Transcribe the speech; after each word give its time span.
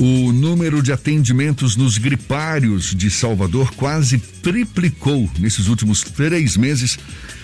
O 0.00 0.32
número 0.32 0.82
de 0.82 0.92
atendimentos 0.92 1.76
nos 1.76 1.98
gripários 1.98 2.92
de 2.96 3.08
Salvador 3.08 3.70
quase 3.76 4.18
triplicou 4.18 5.30
nesses 5.38 5.68
últimos 5.68 6.00
três 6.00 6.56
meses, 6.56 6.98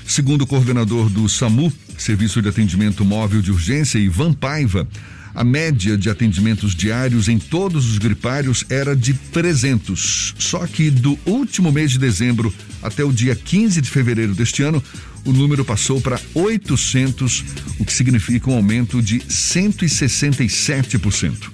segundo 0.04 0.42
o 0.42 0.46
coordenador 0.46 1.08
do 1.08 1.28
SAMU, 1.28 1.72
Serviço 1.96 2.42
de 2.42 2.48
Atendimento 2.48 3.04
Móvel 3.04 3.40
de 3.40 3.52
Urgência, 3.52 4.00
Ivan 4.00 4.32
Paiva. 4.32 4.88
A 5.32 5.44
média 5.44 5.96
de 5.96 6.10
atendimentos 6.10 6.74
diários 6.74 7.28
em 7.28 7.38
todos 7.38 7.88
os 7.88 7.98
gripários 7.98 8.64
era 8.68 8.96
de 8.96 9.14
300. 9.14 10.34
Só 10.36 10.66
que 10.66 10.90
do 10.90 11.16
último 11.24 11.70
mês 11.70 11.92
de 11.92 12.00
dezembro 12.00 12.52
até 12.82 13.04
o 13.04 13.12
dia 13.12 13.36
15 13.36 13.80
de 13.80 13.88
fevereiro 13.88 14.34
deste 14.34 14.64
ano, 14.64 14.82
o 15.24 15.32
número 15.32 15.64
passou 15.64 16.00
para 16.00 16.20
800, 16.34 17.44
o 17.78 17.84
que 17.84 17.92
significa 17.92 18.50
um 18.50 18.54
aumento 18.54 19.00
de 19.00 19.20
167%. 19.20 21.48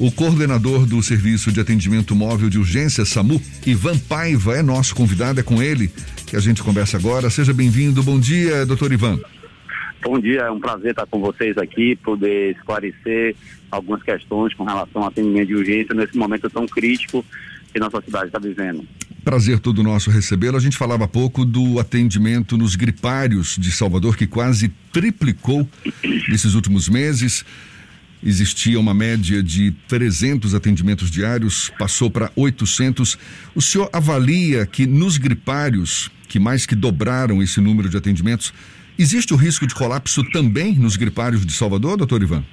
O 0.00 0.10
coordenador 0.10 0.86
do 0.86 1.02
Serviço 1.02 1.52
de 1.52 1.60
Atendimento 1.60 2.16
Móvel 2.16 2.48
de 2.48 2.58
Urgência, 2.58 3.04
SAMU, 3.04 3.38
Ivan 3.66 3.98
Paiva, 3.98 4.56
é 4.56 4.62
nosso 4.62 4.94
convidado, 4.94 5.40
é 5.40 5.42
com 5.42 5.62
ele 5.62 5.92
que 6.26 6.34
a 6.34 6.40
gente 6.40 6.62
conversa 6.62 6.96
agora. 6.96 7.28
Seja 7.28 7.52
bem-vindo. 7.52 8.02
Bom 8.02 8.18
dia, 8.18 8.64
doutor 8.64 8.90
Ivan. 8.92 9.20
Bom 10.02 10.18
dia, 10.18 10.40
é 10.40 10.50
um 10.50 10.58
prazer 10.58 10.92
estar 10.92 11.04
com 11.04 11.20
vocês 11.20 11.58
aqui, 11.58 11.96
poder 11.96 12.52
esclarecer 12.56 13.36
algumas 13.70 14.02
questões 14.02 14.54
com 14.54 14.64
relação 14.64 15.02
ao 15.02 15.08
atendimento 15.08 15.48
de 15.48 15.54
urgência 15.54 15.94
nesse 15.94 16.16
momento 16.16 16.48
tão 16.48 16.66
crítico 16.66 17.22
que 17.70 17.78
nossa 17.78 18.00
cidade 18.00 18.28
está 18.28 18.38
vivendo. 18.38 18.82
Prazer 19.22 19.58
todo 19.58 19.82
nosso 19.82 20.10
recebê-lo. 20.10 20.56
A 20.56 20.60
gente 20.60 20.78
falava 20.78 21.04
há 21.04 21.08
pouco 21.08 21.44
do 21.44 21.78
atendimento 21.78 22.56
nos 22.56 22.74
gripários 22.74 23.58
de 23.58 23.70
Salvador, 23.70 24.16
que 24.16 24.26
quase 24.26 24.70
triplicou 24.90 25.68
nesses 26.26 26.54
últimos 26.54 26.88
meses. 26.88 27.44
Existia 28.22 28.78
uma 28.78 28.92
média 28.92 29.42
de 29.42 29.70
300 29.88 30.54
atendimentos 30.54 31.10
diários, 31.10 31.70
passou 31.78 32.10
para 32.10 32.30
800. 32.36 33.18
O 33.54 33.62
senhor 33.62 33.88
avalia 33.92 34.66
que 34.66 34.86
nos 34.86 35.16
gripários, 35.16 36.10
que 36.28 36.38
mais 36.38 36.66
que 36.66 36.74
dobraram 36.74 37.42
esse 37.42 37.60
número 37.60 37.88
de 37.88 37.96
atendimentos, 37.96 38.52
Existe 39.00 39.32
o 39.32 39.36
risco 39.36 39.66
de 39.66 39.74
colapso 39.74 40.22
também 40.30 40.74
nos 40.74 40.94
gripários 40.94 41.46
de 41.46 41.54
Salvador, 41.54 41.96
doutor 41.96 42.22
Ivan? 42.22 42.44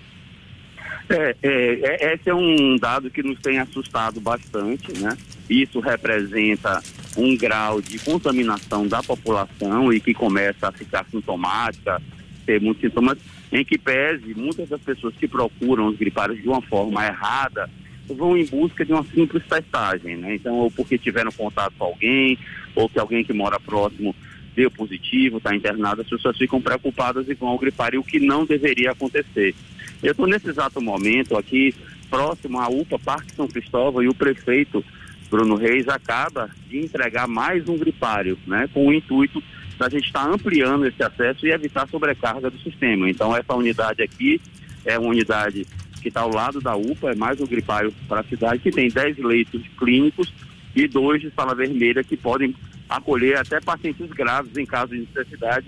É, 1.10 1.36
é, 1.44 2.06
é, 2.06 2.14
esse 2.14 2.30
é 2.30 2.34
um 2.34 2.78
dado 2.78 3.12
que 3.12 3.22
nos 3.22 3.38
tem 3.40 3.60
assustado 3.60 4.22
bastante, 4.22 4.98
né? 4.98 5.18
Isso 5.50 5.82
representa 5.82 6.82
um 7.18 7.36
grau 7.36 7.82
de 7.82 8.00
contaminação 8.00 8.88
da 8.88 9.04
população 9.04 9.92
e 9.92 10.00
que 10.00 10.14
começa 10.14 10.70
a 10.70 10.72
ficar 10.72 11.06
sintomática, 11.12 12.02
ter 12.46 12.62
muitos 12.62 12.82
sintomas, 12.82 13.18
em 13.52 13.64
que 13.64 13.78
pese 13.78 14.34
muitas 14.36 14.70
das 14.70 14.82
pessoas 14.82 15.16
que 15.16 15.28
procuram 15.28 15.88
os 15.88 15.98
gripários 15.98 16.42
de 16.42 16.48
uma 16.48 16.62
forma 16.62 17.06
errada 17.06 17.70
vão 18.08 18.38
em 18.38 18.46
busca 18.46 18.86
de 18.86 18.94
uma 18.94 19.04
simples 19.04 19.44
testagem, 19.46 20.18
né? 20.18 20.36
Então, 20.36 20.56
ou 20.56 20.72
porque 20.72 20.98
tiveram 20.98 21.32
contato 21.32 21.74
com 21.78 21.86
alguém, 21.86 22.38
ou 22.76 22.88
que 22.88 23.00
alguém 23.00 23.24
que 23.24 23.34
mora 23.34 23.60
próximo 23.60 24.16
deu 24.56 24.72
positivo, 24.72 25.38
está 25.38 25.56
internado, 25.56 26.02
as 26.02 26.10
pessoas 26.10 26.38
ficam 26.38 26.62
preocupadas 26.62 27.30
e 27.30 27.34
vão 27.34 27.50
ao 27.50 27.60
gripário, 27.60 28.00
o 28.00 28.04
que 28.04 28.20
não 28.20 28.46
deveria 28.46 28.92
acontecer. 28.92 29.54
Eu 30.02 30.12
estou 30.12 30.26
nesse 30.26 30.50
exato 30.50 30.82
momento 30.82 31.38
aqui, 31.38 31.76
próximo 32.10 32.60
à 32.60 32.68
UPA 32.68 32.98
Parque 32.98 33.36
São 33.36 33.48
Cristóvão, 33.48 34.02
e 34.02 34.08
o 34.08 34.16
prefeito 34.16 34.84
Bruno 35.30 35.56
Reis 35.56 35.88
acaba 35.88 36.50
de 36.68 36.80
entregar 36.80 37.28
mais 37.28 37.68
um 37.68 37.78
gripário, 37.78 38.38
né, 38.48 38.70
com 38.74 38.88
o 38.88 38.94
intuito 38.94 39.42
da 39.78 39.90
gente 39.90 40.08
estar 40.08 40.26
tá 40.26 40.32
ampliando 40.32 40.86
esse 40.86 41.04
acesso 41.04 41.46
e 41.46 41.52
evitar 41.52 41.88
sobrecarga 41.88 42.50
do 42.50 42.60
sistema. 42.60 43.10
Então, 43.10 43.36
essa 43.36 43.54
unidade 43.54 44.02
aqui 44.02 44.42
é 44.86 44.98
uma 44.98 45.10
unidade 45.10 45.68
que 46.02 46.08
está 46.08 46.22
ao 46.22 46.32
lado 46.32 46.62
da 46.62 46.76
UPA, 46.76 47.12
é 47.12 47.16
mais 47.16 47.40
um 47.40 47.46
gripário 47.46 47.94
para 48.08 48.22
a 48.22 48.24
cidade, 48.24 48.60
que 48.60 48.72
tem 48.72 48.90
10 48.90 49.18
leitos 49.20 49.62
clínicos 49.78 50.34
e 50.76 50.88
dois 50.88 51.22
de 51.22 51.32
sala 51.32 51.54
vermelha 51.54 52.04
que 52.04 52.16
podem 52.16 52.56
acolher 52.90 53.38
até 53.38 53.60
pacientes 53.60 54.10
graves 54.12 54.56
em 54.58 54.66
caso 54.66 54.94
de 54.94 55.00
necessidade. 55.02 55.68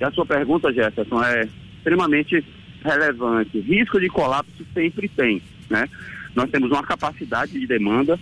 E 0.00 0.04
a 0.04 0.10
sua 0.10 0.24
pergunta, 0.24 0.72
Jefferson, 0.72 1.22
é 1.22 1.48
extremamente 1.76 2.44
relevante. 2.82 3.60
Risco 3.60 4.00
de 4.00 4.08
colapso 4.08 4.64
sempre 4.72 5.08
tem, 5.08 5.42
né? 5.68 5.88
Nós 6.34 6.50
temos 6.50 6.70
uma 6.70 6.82
capacidade 6.82 7.52
de 7.52 7.66
demanda, 7.66 8.18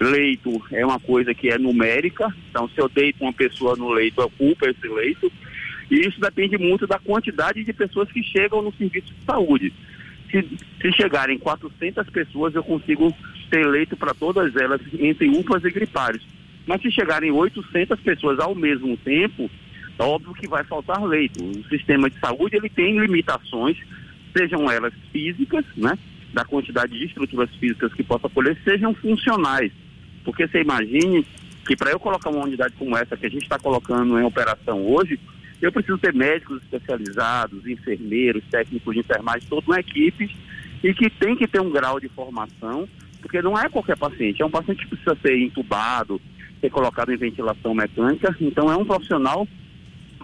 leito 0.00 0.62
é 0.72 0.84
uma 0.84 0.98
coisa 0.98 1.34
que 1.34 1.48
é 1.48 1.58
numérica, 1.58 2.34
então 2.50 2.68
se 2.68 2.78
eu 2.80 2.88
deito 2.88 3.22
uma 3.22 3.32
pessoa 3.32 3.76
no 3.76 3.90
leito, 3.90 4.20
eu 4.20 4.26
ocupo 4.26 4.66
esse 4.66 4.88
leito, 4.88 5.32
e 5.90 6.00
isso 6.00 6.20
depende 6.20 6.58
muito 6.58 6.86
da 6.86 6.98
quantidade 6.98 7.62
de 7.62 7.72
pessoas 7.72 8.10
que 8.10 8.22
chegam 8.22 8.62
no 8.62 8.72
serviço 8.74 9.12
de 9.12 9.24
saúde. 9.24 9.72
Se, 10.30 10.42
se 10.80 10.92
chegarem 10.92 11.38
400 11.38 12.08
pessoas, 12.10 12.54
eu 12.54 12.64
consigo 12.64 13.14
ter 13.50 13.66
leito 13.66 13.96
para 13.96 14.14
todas 14.14 14.56
elas, 14.56 14.80
entre 14.98 15.28
UPAs 15.28 15.64
e 15.64 15.70
gripários. 15.70 16.26
Mas 16.66 16.80
se 16.82 16.90
chegarem 16.90 17.30
800 17.30 18.00
pessoas 18.00 18.38
ao 18.40 18.54
mesmo 18.54 18.96
tempo, 18.96 19.50
é 19.98 20.02
óbvio 20.02 20.34
que 20.34 20.48
vai 20.48 20.64
faltar 20.64 21.04
leito. 21.04 21.44
O 21.44 21.64
sistema 21.68 22.10
de 22.10 22.18
saúde 22.18 22.56
ele 22.56 22.68
tem 22.68 22.98
limitações, 22.98 23.76
sejam 24.36 24.70
elas 24.70 24.92
físicas, 25.12 25.64
né, 25.76 25.96
da 26.32 26.44
quantidade 26.44 26.98
de 26.98 27.04
estruturas 27.04 27.50
físicas 27.56 27.92
que 27.94 28.02
possa 28.02 28.26
acolher, 28.26 28.56
sejam 28.64 28.92
funcionais. 28.94 29.70
Porque 30.24 30.46
você 30.46 30.62
imagine 30.62 31.26
que 31.66 31.76
para 31.76 31.90
eu 31.90 32.00
colocar 32.00 32.30
uma 32.30 32.44
unidade 32.44 32.74
como 32.78 32.96
essa 32.96 33.16
que 33.16 33.26
a 33.26 33.30
gente 33.30 33.42
está 33.42 33.58
colocando 33.58 34.18
em 34.18 34.24
operação 34.24 34.86
hoje, 34.86 35.18
eu 35.60 35.72
preciso 35.72 35.98
ter 35.98 36.12
médicos 36.12 36.62
especializados, 36.62 37.66
enfermeiros, 37.66 38.44
técnicos 38.50 38.94
de 38.94 39.00
enfermagem, 39.00 39.48
toda 39.48 39.66
uma 39.66 39.80
equipe 39.80 40.34
e 40.82 40.92
que 40.92 41.08
tem 41.08 41.36
que 41.36 41.48
ter 41.48 41.60
um 41.60 41.70
grau 41.70 41.98
de 41.98 42.08
formação, 42.08 42.86
porque 43.22 43.40
não 43.40 43.58
é 43.58 43.68
qualquer 43.68 43.96
paciente, 43.96 44.42
é 44.42 44.44
um 44.44 44.50
paciente 44.50 44.84
que 44.84 44.90
precisa 44.90 45.16
ser 45.22 45.38
entubado, 45.38 46.20
ser 46.60 46.68
colocado 46.70 47.12
em 47.12 47.16
ventilação 47.16 47.74
mecânica. 47.74 48.36
Então 48.40 48.70
é 48.70 48.76
um 48.76 48.84
profissional 48.84 49.48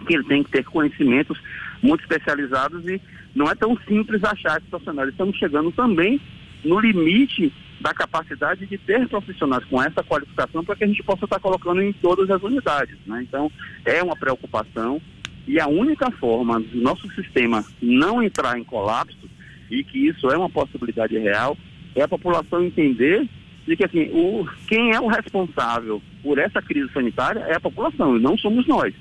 que 0.05 0.13
ele 0.13 0.23
tem 0.25 0.43
que 0.43 0.51
ter 0.51 0.63
conhecimentos 0.63 1.39
muito 1.81 2.01
especializados 2.01 2.85
e 2.87 3.01
não 3.33 3.49
é 3.49 3.55
tão 3.55 3.77
simples 3.87 4.23
achar 4.23 4.57
esses 4.57 4.69
profissionais. 4.69 5.09
Estamos 5.09 5.35
chegando 5.37 5.71
também 5.71 6.21
no 6.63 6.79
limite 6.79 7.51
da 7.81 7.93
capacidade 7.93 8.65
de 8.65 8.77
ter 8.77 9.07
profissionais 9.07 9.65
com 9.65 9.81
essa 9.81 10.03
qualificação 10.03 10.63
para 10.63 10.75
que 10.75 10.83
a 10.83 10.87
gente 10.87 11.03
possa 11.03 11.25
estar 11.25 11.39
colocando 11.39 11.81
em 11.81 11.91
todas 11.93 12.29
as 12.29 12.41
unidades. 12.41 12.97
Né? 13.05 13.25
Então, 13.27 13.51
é 13.83 14.01
uma 14.03 14.15
preocupação 14.15 15.01
e 15.47 15.59
a 15.59 15.67
única 15.67 16.11
forma 16.11 16.59
do 16.59 16.79
nosso 16.79 17.09
sistema 17.13 17.65
não 17.81 18.21
entrar 18.21 18.57
em 18.57 18.63
colapso 18.63 19.29
e 19.69 19.83
que 19.83 20.07
isso 20.07 20.29
é 20.29 20.37
uma 20.37 20.49
possibilidade 20.49 21.17
real 21.17 21.57
é 21.95 22.03
a 22.03 22.07
população 22.07 22.63
entender 22.63 23.27
de 23.65 23.75
que 23.75 23.85
assim, 23.85 24.09
o, 24.13 24.47
quem 24.67 24.91
é 24.91 24.99
o 24.99 25.07
responsável 25.07 26.01
por 26.23 26.37
essa 26.37 26.61
crise 26.61 26.91
sanitária 26.93 27.39
é 27.41 27.55
a 27.55 27.59
população, 27.59 28.17
e 28.17 28.19
não 28.19 28.37
somos 28.37 28.67
nós. 28.67 28.93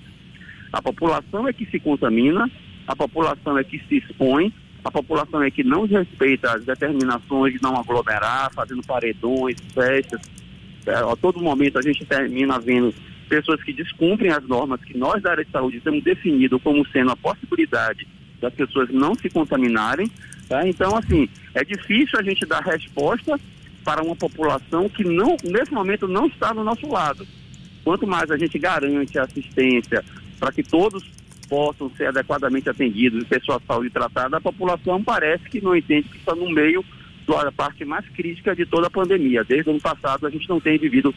A 0.73 0.81
população 0.81 1.49
é 1.49 1.53
que 1.53 1.67
se 1.67 1.81
contamina, 1.81 2.51
a 2.87 2.97
população 2.97 3.59
é 3.59 3.65
que 3.65 3.79
se 3.89 3.99
expõe, 3.99 4.53
a 4.85 4.91
população 4.91 5.43
é 5.43 5.51
que 5.51 5.63
não 5.63 5.87
respeita 5.87 6.53
as 6.53 6.65
determinações 6.65 7.55
de 7.55 7.63
não 7.63 7.77
aglomerar, 7.77 8.53
fazendo 8.53 8.83
paredões, 8.83 9.57
festas. 9.75 10.21
É, 10.87 10.95
a 10.95 11.17
todo 11.17 11.41
momento 11.41 11.79
a 11.79 11.83
gente 11.83 12.05
termina 12.05 12.59
vendo 12.59 12.95
pessoas 13.29 13.63
que 13.63 13.73
descumprem 13.73 14.31
as 14.31 14.47
normas 14.49 14.83
que 14.83 14.97
nós 14.97 15.23
da 15.23 15.33
área 15.33 15.45
de 15.45 15.51
saúde 15.51 15.81
temos 15.81 16.03
definido 16.03 16.59
como 16.59 16.87
sendo 16.89 17.13
a 17.13 17.17
possibilidade 17.17 18.07
das 18.41 18.53
pessoas 18.55 18.89
não 18.91 19.15
se 19.15 19.29
contaminarem. 19.29 20.11
Tá? 20.49 20.67
Então, 20.67 20.97
assim, 20.97 21.29
é 21.55 21.63
difícil 21.63 22.19
a 22.19 22.23
gente 22.23 22.45
dar 22.47 22.63
resposta 22.63 23.39
para 23.85 24.03
uma 24.03 24.17
população 24.17 24.89
que 24.89 25.05
não, 25.05 25.37
nesse 25.45 25.73
momento 25.73 26.09
não 26.09 26.27
está 26.27 26.53
do 26.53 26.65
nosso 26.65 26.89
lado. 26.89 27.27
Quanto 27.85 28.07
mais 28.07 28.31
a 28.31 28.37
gente 28.37 28.59
garante 28.59 29.19
a 29.19 29.23
assistência 29.23 30.05
para 30.39 30.53
que 30.53 30.63
todos 30.63 31.05
possam 31.51 31.91
ser 31.97 32.07
adequadamente 32.07 32.71
atendidos 32.71 33.23
e 33.23 33.27
ter 33.27 33.43
saúde 33.67 33.91
tratada, 33.91 34.37
a 34.37 34.41
população 34.41 35.03
parece 35.03 35.45
que 35.51 35.61
não 35.61 35.77
entende 35.77 36.09
que 36.09 36.17
está 36.17 36.35
no 36.35 36.49
meio 36.49 36.85
da 37.27 37.53
parte 37.53 37.85
mais 37.85 38.09
crítica 38.09 38.57
de 38.57 38.65
toda 38.65 38.87
a 38.87 38.91
pandemia. 38.91 39.45
Desde 39.45 39.69
o 39.69 39.73
ano 39.73 39.81
passado 39.81 40.27
a 40.27 40.31
gente 40.31 40.49
não 40.49 40.61
tem 40.61 40.79
vivido 40.79 41.15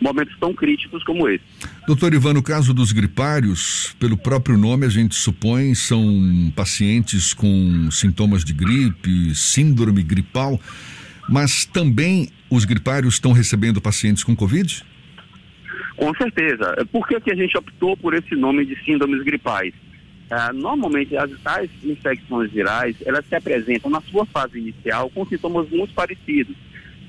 momentos 0.00 0.36
tão 0.38 0.52
críticos 0.52 1.02
como 1.04 1.28
esse. 1.28 1.44
Doutor 1.86 2.12
Ivan, 2.12 2.34
no 2.34 2.42
caso 2.42 2.74
dos 2.74 2.92
gripários, 2.92 3.94
pelo 3.98 4.16
próprio 4.16 4.58
nome 4.58 4.86
a 4.86 4.88
gente 4.88 5.14
supõe 5.14 5.74
são 5.74 6.52
pacientes 6.56 7.32
com 7.32 7.90
sintomas 7.90 8.44
de 8.44 8.52
gripe, 8.52 9.34
síndrome 9.34 10.02
gripal. 10.02 10.60
Mas 11.28 11.64
também 11.64 12.28
os 12.50 12.64
gripários 12.64 13.14
estão 13.14 13.32
recebendo 13.32 13.80
pacientes 13.80 14.22
com 14.22 14.36
Covid? 14.36 14.84
Com 15.96 16.14
certeza. 16.14 16.86
Por 16.90 17.06
que, 17.06 17.20
que 17.20 17.32
a 17.32 17.36
gente 17.36 17.56
optou 17.56 17.96
por 17.96 18.14
esse 18.14 18.34
nome 18.34 18.64
de 18.64 18.76
síndromes 18.84 19.22
gripais? 19.22 19.72
Ah, 20.30 20.52
normalmente, 20.52 21.16
as, 21.16 21.30
as 21.44 21.70
infecções 21.84 22.50
virais, 22.50 22.96
elas 23.04 23.24
se 23.26 23.34
apresentam 23.34 23.90
na 23.90 24.00
sua 24.00 24.24
fase 24.26 24.58
inicial 24.58 25.10
com 25.10 25.24
sintomas 25.26 25.68
muito 25.70 25.94
parecidos. 25.94 26.56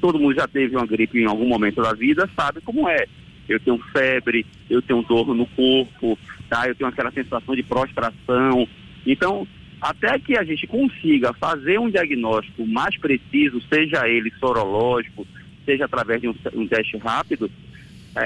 Todo 0.01 0.19
mundo 0.19 0.35
já 0.35 0.47
teve 0.47 0.75
uma 0.75 0.85
gripe 0.85 1.19
em 1.19 1.25
algum 1.25 1.47
momento 1.47 1.81
da 1.81 1.93
vida, 1.93 2.29
sabe 2.35 2.61
como 2.61 2.87
é. 2.87 3.05
Eu 3.47 3.59
tenho 3.59 3.77
febre, 3.91 4.45
eu 4.69 4.81
tenho 4.81 5.01
dor 5.03 5.33
no 5.33 5.45
corpo, 5.47 6.19
tá? 6.49 6.67
eu 6.67 6.75
tenho 6.75 6.89
aquela 6.89 7.11
sensação 7.11 7.55
de 7.55 7.63
prostração. 7.63 8.67
Então, 9.05 9.47
até 9.81 10.17
que 10.19 10.37
a 10.37 10.43
gente 10.43 10.67
consiga 10.67 11.33
fazer 11.33 11.79
um 11.79 11.89
diagnóstico 11.89 12.65
mais 12.67 12.97
preciso, 12.97 13.61
seja 13.69 14.07
ele 14.07 14.31
sorológico, 14.39 15.25
seja 15.63 15.85
através 15.85 16.21
de 16.21 16.27
um, 16.27 16.35
um 16.53 16.67
teste 16.67 16.97
rápido, 16.97 17.49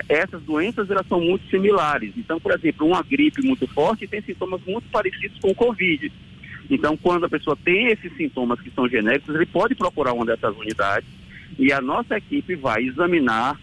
essas 0.07 0.41
doenças 0.43 0.89
elas 0.89 1.07
são 1.07 1.19
muito 1.19 1.49
similares. 1.49 2.13
Então, 2.15 2.39
por 2.39 2.53
exemplo, 2.53 2.87
uma 2.87 3.01
gripe 3.01 3.41
muito 3.41 3.67
forte 3.67 4.07
tem 4.07 4.21
sintomas 4.21 4.61
muito 4.65 4.87
parecidos 4.89 5.39
com 5.39 5.49
o 5.49 5.55
Covid. 5.55 6.11
Então, 6.69 6.95
quando 6.95 7.25
a 7.25 7.29
pessoa 7.29 7.57
tem 7.63 7.87
esses 7.87 8.15
sintomas 8.15 8.61
que 8.61 8.69
são 8.71 8.87
genéricos, 8.87 9.33
ele 9.33 9.47
pode 9.47 9.73
procurar 9.73 10.13
uma 10.13 10.25
dessas 10.25 10.55
unidades 10.55 11.09
e 11.57 11.73
a 11.73 11.81
nossa 11.81 12.17
equipe 12.17 12.55
vai 12.55 12.83
examinar, 12.83 13.59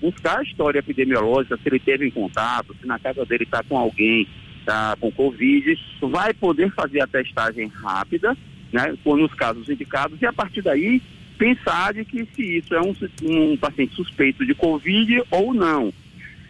buscar 0.00 0.38
a 0.38 0.42
história 0.42 0.78
epidemiológica, 0.78 1.58
se 1.58 1.68
ele 1.68 1.78
teve 1.78 2.06
em 2.06 2.10
contato, 2.10 2.74
se 2.80 2.86
na 2.86 2.98
casa 2.98 3.24
dele 3.26 3.44
está 3.44 3.62
com 3.62 3.76
alguém 3.76 4.26
tá 4.64 4.96
com 5.00 5.12
Covid, 5.12 5.78
vai 6.02 6.34
poder 6.34 6.72
fazer 6.72 7.00
a 7.00 7.06
testagem 7.06 7.68
rápida, 7.68 8.36
né, 8.72 8.92
nos 9.04 9.32
casos 9.34 9.68
indicados, 9.68 10.20
e 10.20 10.26
a 10.26 10.32
partir 10.32 10.60
daí 10.60 11.00
pensar 11.36 11.94
de 11.94 12.04
que 12.04 12.26
se 12.34 12.58
isso 12.58 12.74
é 12.74 12.80
um, 12.80 12.94
um 13.22 13.56
paciente 13.56 13.94
suspeito 13.94 14.44
de 14.44 14.54
Covid 14.54 15.22
ou 15.30 15.54
não. 15.54 15.92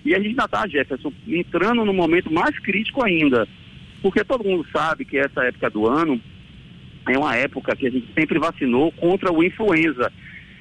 E 0.05 0.15
a 0.15 0.19
gente 0.19 0.38
está, 0.38 0.67
Jefferson, 0.69 1.12
entrando 1.27 1.85
no 1.85 1.93
momento 1.93 2.33
mais 2.33 2.56
crítico 2.59 3.05
ainda, 3.05 3.47
porque 4.00 4.25
todo 4.25 4.44
mundo 4.44 4.65
sabe 4.73 5.05
que 5.05 5.19
essa 5.19 5.43
época 5.44 5.69
do 5.69 5.87
ano 5.87 6.21
é 7.09 7.19
uma 7.19 7.35
época 7.35 7.75
que 7.75 7.87
a 7.87 7.91
gente 7.91 8.06
sempre 8.15 8.38
vacinou 8.38 8.93
contra 8.93 9.33
o 9.33 9.43
influenza, 9.43 10.12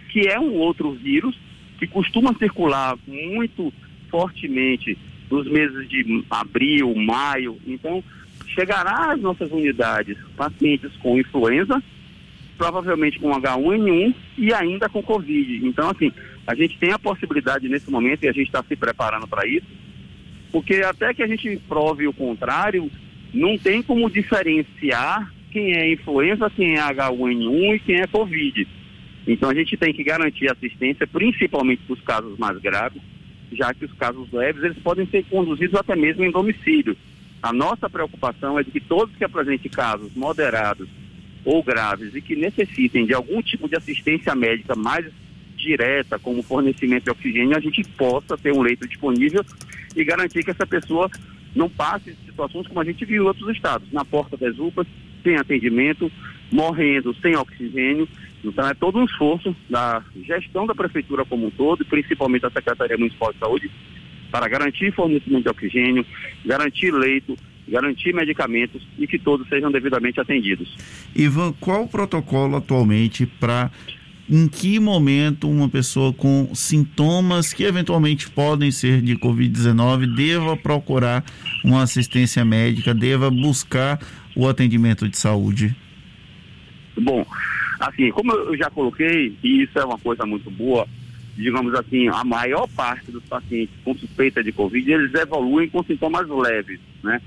que 0.10 0.28
é 0.28 0.40
um 0.40 0.54
outro 0.54 0.94
vírus 0.94 1.38
que 1.78 1.88
costuma 1.88 2.34
circular 2.36 2.98
muito 3.08 3.72
fortemente 4.10 4.98
nos 5.30 5.48
meses 5.48 5.88
de 5.90 6.24
abril, 6.30 6.96
maio. 6.96 7.58
Então, 7.68 8.04
chegará 8.48 9.12
às 9.12 9.22
nossas 9.22 9.52
unidades 9.52 10.18
pacientes 10.38 10.92
com 10.98 11.20
influenza, 11.20 11.82
provavelmente 12.58 13.20
com 13.20 13.30
H1N1 13.32 14.16
e 14.38 14.54
ainda 14.54 14.90
com 14.90 15.02
Covid. 15.02 15.66
Então, 15.66 15.90
assim, 15.90 16.12
a 16.46 16.56
gente 16.56 16.78
tem 16.78 16.92
a 16.92 17.00
possibilidade 17.00 17.68
nesse 17.70 17.90
momento 17.90 18.24
e 18.24 18.28
a 18.28 18.32
gente 18.32 18.48
está 18.48 18.64
se 18.64 18.76
preparando 18.76 19.28
para 19.28 19.48
isso, 19.48 19.68
porque 20.52 20.76
até 20.76 21.14
que 21.14 21.24
a 21.24 21.28
gente 21.28 21.58
prove 21.68 22.08
o 22.08 22.14
contrário, 22.14 22.90
não 23.34 23.58
tem 23.58 23.82
como 23.82 24.10
diferenciar 24.10 25.34
quem 25.52 25.74
é 25.74 25.92
influenza, 25.92 26.50
quem 26.50 26.76
é 26.76 26.82
H1N1 26.82 27.76
e 27.76 27.80
quem 27.80 28.02
é 28.02 28.08
Covid. 28.08 28.68
Então, 29.28 29.50
a 29.50 29.56
gente 29.56 29.76
tem 29.76 29.94
que 29.94 30.04
garantir 30.04 30.52
assistência, 30.52 31.08
principalmente 31.08 31.82
para 31.84 31.94
os 31.94 32.02
casos 32.02 32.38
mais 32.38 32.58
graves, 32.60 33.02
já 33.52 33.74
que 33.74 33.86
os 33.86 33.94
casos 33.94 34.32
leves 34.32 34.64
eles 34.64 34.78
podem 34.80 35.06
ser 35.08 35.24
conduzidos 35.26 35.76
até 35.76 35.96
mesmo 35.96 36.24
em 36.24 36.32
domicílio. 36.32 36.96
A 37.42 37.52
nossa 37.54 37.90
preocupação 37.90 38.60
é 38.60 38.64
de 38.64 38.72
que 38.72 38.80
todos 38.80 39.16
que 39.16 39.24
apresentem 39.24 39.70
casos 39.70 40.14
moderados 40.16 40.88
ou 41.46 41.64
graves 41.64 42.14
e 42.16 42.22
que 42.22 42.36
necessitem 42.36 43.06
de 43.06 43.14
algum 43.14 43.42
tipo 43.42 43.70
de 43.70 43.78
assistência 43.78 44.34
médica 44.36 44.76
mais 44.76 45.06
direta, 45.56 46.20
como 46.20 46.44
fornecimento 46.44 47.06
de 47.06 47.12
oxigênio, 47.12 47.56
a 47.56 47.62
gente 47.62 47.84
possa 47.98 48.38
ter 48.38 48.52
um 48.52 48.62
leito 48.62 48.88
disponível 48.88 49.46
e 49.96 50.04
garantir 50.04 50.44
que 50.44 50.52
essa 50.52 50.66
pessoa 50.66 51.10
não 51.56 51.70
passe 51.70 52.16
situações 52.26 52.68
como 52.68 52.82
a 52.82 52.84
gente 52.84 53.06
viu 53.06 53.24
em 53.24 53.28
outros 53.28 53.56
estados, 53.56 53.92
na 53.92 54.04
porta 54.04 54.36
das 54.36 54.58
UPAs, 54.60 54.86
sem 55.24 55.38
atendimento, 55.38 56.12
morrendo 56.52 57.16
sem 57.22 57.36
oxigênio. 57.36 58.08
Então 58.44 58.68
é 58.68 58.74
todo 58.74 59.00
um 59.00 59.06
esforço 59.06 59.56
da 59.70 60.04
gestão 60.24 60.68
da 60.68 60.76
prefeitura 60.76 61.26
como 61.26 61.48
um 61.48 61.52
todo, 61.52 61.86
principalmente 61.86 62.44
da 62.44 62.52
Secretaria 62.52 62.98
Municipal 62.98 63.32
de 63.32 63.40
Saúde, 63.40 63.72
para 64.30 64.48
garantir 64.48 64.94
fornecimento 64.94 65.44
de 65.44 65.50
oxigênio, 65.50 66.06
garantir 66.46 66.92
leito, 66.92 67.38
garantir 67.68 68.14
medicamentos 68.14 68.82
e 68.98 69.08
que 69.08 69.18
todos 69.18 69.48
sejam 69.48 69.72
devidamente 69.72 70.20
atendidos. 70.20 70.76
Ivan, 71.16 71.54
qual 71.60 71.84
o 71.84 71.88
protocolo 71.88 72.56
atualmente 72.56 73.26
para 73.26 73.72
em 74.30 74.48
que 74.48 74.80
momento 74.80 75.48
uma 75.48 75.70
pessoa 75.70 76.12
com 76.12 76.50
sintomas 76.56 77.54
que 77.54 77.64
eventualmente 77.64 78.30
podem 78.30 78.72
ser 78.72 79.02
de 79.02 79.16
Covid-19 79.16 80.16
deva 80.16 80.58
procurar 80.58 81.24
uma 81.64 81.84
assistência 81.84 82.44
médica, 82.44 82.94
deva 82.94 83.30
buscar 83.30 84.00
o 84.36 84.48
atendimento 84.48 85.08
de 85.08 85.18
saúde? 85.18 85.76
Bom, 86.98 87.26
Assim, 87.80 88.10
como 88.12 88.32
eu 88.32 88.58
já 88.58 88.70
coloquei, 88.70 89.38
e 89.44 89.64
isso 89.64 89.78
é 89.78 89.86
uma 89.86 89.98
coisa 89.98 90.26
muito 90.26 90.50
boa, 90.50 90.88
digamos 91.36 91.74
assim, 91.76 92.08
a 92.08 92.24
maior 92.24 92.68
parte 92.70 93.12
dos 93.12 93.24
pacientes 93.26 93.76
com 93.84 93.94
suspeita 93.96 94.44
de 94.44 94.52
Covid, 94.52 94.92
eles 94.92 95.14
evoluem 95.14 95.70
com 95.70 95.84
sintomas 95.84 96.28
leves, 96.28 96.80
né? 97.04 97.22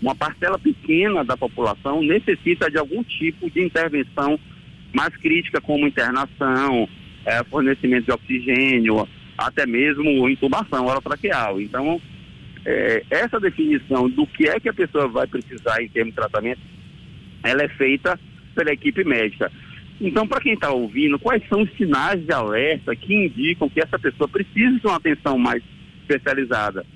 Uma 0.00 0.14
parcela 0.14 0.58
pequena 0.58 1.24
da 1.24 1.36
população 1.36 2.02
necessita 2.02 2.70
de 2.70 2.78
algum 2.78 3.02
tipo 3.02 3.50
de 3.50 3.62
intervenção 3.62 4.38
mais 4.92 5.14
crítica, 5.16 5.60
como 5.60 5.86
internação, 5.86 6.88
é, 7.24 7.42
fornecimento 7.44 8.06
de 8.06 8.12
oxigênio, 8.12 9.08
até 9.36 9.66
mesmo 9.66 10.28
intubação 10.28 10.86
orotraqueal. 10.86 11.60
Então, 11.60 12.00
é, 12.64 13.04
essa 13.10 13.38
definição 13.38 14.08
do 14.08 14.26
que 14.26 14.48
é 14.48 14.58
que 14.58 14.68
a 14.68 14.74
pessoa 14.74 15.08
vai 15.08 15.26
precisar 15.26 15.82
em 15.82 15.88
termos 15.88 16.12
de 16.12 16.16
tratamento, 16.20 16.60
ela 17.42 17.62
é 17.62 17.68
feita 17.68 18.18
pela 18.54 18.72
equipe 18.72 19.04
médica. 19.04 19.50
Então, 20.00 20.26
para 20.26 20.40
quem 20.40 20.54
está 20.54 20.70
ouvindo, 20.70 21.18
quais 21.18 21.42
são 21.48 21.62
os 21.62 21.70
sinais 21.76 22.24
de 22.24 22.32
alerta 22.32 22.94
que 22.94 23.14
indicam 23.14 23.68
que 23.68 23.80
essa 23.80 23.98
pessoa 23.98 24.28
precisa 24.28 24.78
de 24.78 24.86
uma 24.86 24.96
atenção 24.96 25.36
mais 25.36 25.62
especializada? 26.02 26.86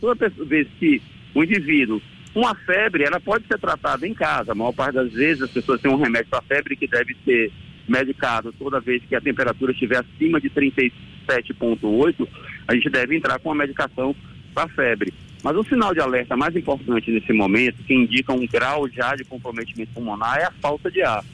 Toda 0.00 0.28
vez 0.28 0.66
que 0.78 1.00
o 1.34 1.44
indivíduo, 1.44 2.02
uma 2.34 2.54
febre, 2.54 3.04
ela 3.04 3.20
pode 3.20 3.46
ser 3.46 3.58
tratada 3.58 4.06
em 4.06 4.14
casa. 4.14 4.52
A 4.52 4.54
maior 4.54 4.72
parte 4.72 4.94
das 4.94 5.12
vezes 5.12 5.42
as 5.42 5.50
pessoas 5.50 5.80
têm 5.80 5.90
um 5.90 5.96
remédio 5.96 6.28
para 6.30 6.42
febre 6.42 6.76
que 6.76 6.86
deve 6.86 7.16
ser 7.24 7.50
medicado 7.88 8.52
toda 8.52 8.80
vez 8.80 9.02
que 9.08 9.16
a 9.16 9.20
temperatura 9.20 9.72
estiver 9.72 9.98
acima 9.98 10.40
de 10.40 10.50
37,8, 10.50 12.28
a 12.66 12.74
gente 12.74 12.90
deve 12.90 13.16
entrar 13.16 13.38
com 13.38 13.50
a 13.50 13.54
medicação 13.54 14.14
para 14.54 14.68
febre. 14.68 15.12
Mas 15.42 15.56
o 15.56 15.64
sinal 15.64 15.94
de 15.94 16.00
alerta 16.00 16.36
mais 16.36 16.54
importante 16.54 17.10
nesse 17.10 17.32
momento, 17.32 17.82
que 17.84 17.94
indica 17.94 18.32
um 18.32 18.46
grau 18.46 18.88
já 18.88 19.14
de 19.14 19.24
comprometimento 19.24 19.92
pulmonar, 19.92 20.38
é 20.38 20.44
a 20.44 20.52
falta 20.60 20.90
de 20.90 21.02
ar. 21.02 21.24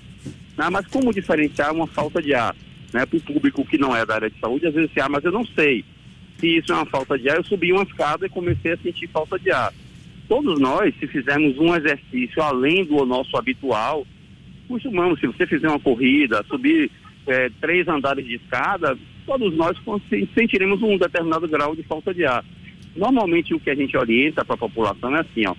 Né? 0.56 0.69
Mas 0.70 0.87
como 0.87 1.12
diferenciar 1.12 1.73
uma 1.73 1.87
falta 1.87 2.23
de 2.23 2.35
ar? 2.35 2.55
Né? 2.93 3.05
Para 3.05 3.17
o 3.17 3.23
público 3.23 3.64
que 3.64 3.79
não 3.79 3.97
é 3.97 4.05
da 4.05 4.14
área 4.14 4.31
de 4.31 4.38
saúde, 4.38 4.67
às 4.67 4.75
vezes 4.75 4.90
ah, 4.99 5.08
mas 5.08 5.25
eu 5.25 5.32
não 5.32 5.44
sei 5.47 5.85
se 6.38 6.58
isso 6.58 6.73
é 6.73 6.76
uma 6.76 6.87
falta 6.87 7.19
de 7.19 7.29
ar. 7.29 7.37
Eu 7.37 7.44
subi 7.44 7.73
uma 7.73 7.82
escada 7.82 8.26
e 8.26 8.31
comecei 8.31 8.73
a 8.73 8.76
sentir 8.76 9.08
falta 9.08 9.38
de 9.38 9.50
ar. 9.50 9.73
Todos 10.29 10.59
nós, 10.59 10.94
se 10.99 11.06
fizermos 11.06 11.59
um 11.59 11.75
exercício 11.75 12.43
além 12.43 12.85
do 12.85 13.05
nosso 13.05 13.37
habitual, 13.37 14.06
costumamos, 14.67 15.21
se 15.21 15.26
você 15.26 15.47
fizer 15.47 15.69
uma 15.69 15.81
corrida, 15.81 16.44
subir 16.49 16.91
é, 17.26 17.50
três 17.61 17.87
andares 17.88 18.25
de 18.25 18.37
escada, 18.37 18.97
todos 19.26 19.55
nós 19.56 19.76
sentiremos 20.35 20.83
um 20.83 20.97
determinado 20.97 21.47
grau 21.49 21.76
de 21.76 21.83
falta 21.83 22.12
de 22.12 22.25
ar. 22.25 22.45
Normalmente 22.97 23.54
o 23.54 23.61
que 23.61 23.71
a 23.71 23.75
gente 23.75 23.97
orienta 23.97 24.45
para 24.45 24.54
a 24.54 24.59
população 24.59 25.14
é 25.16 25.21
assim, 25.21 25.47
ó, 25.47 25.54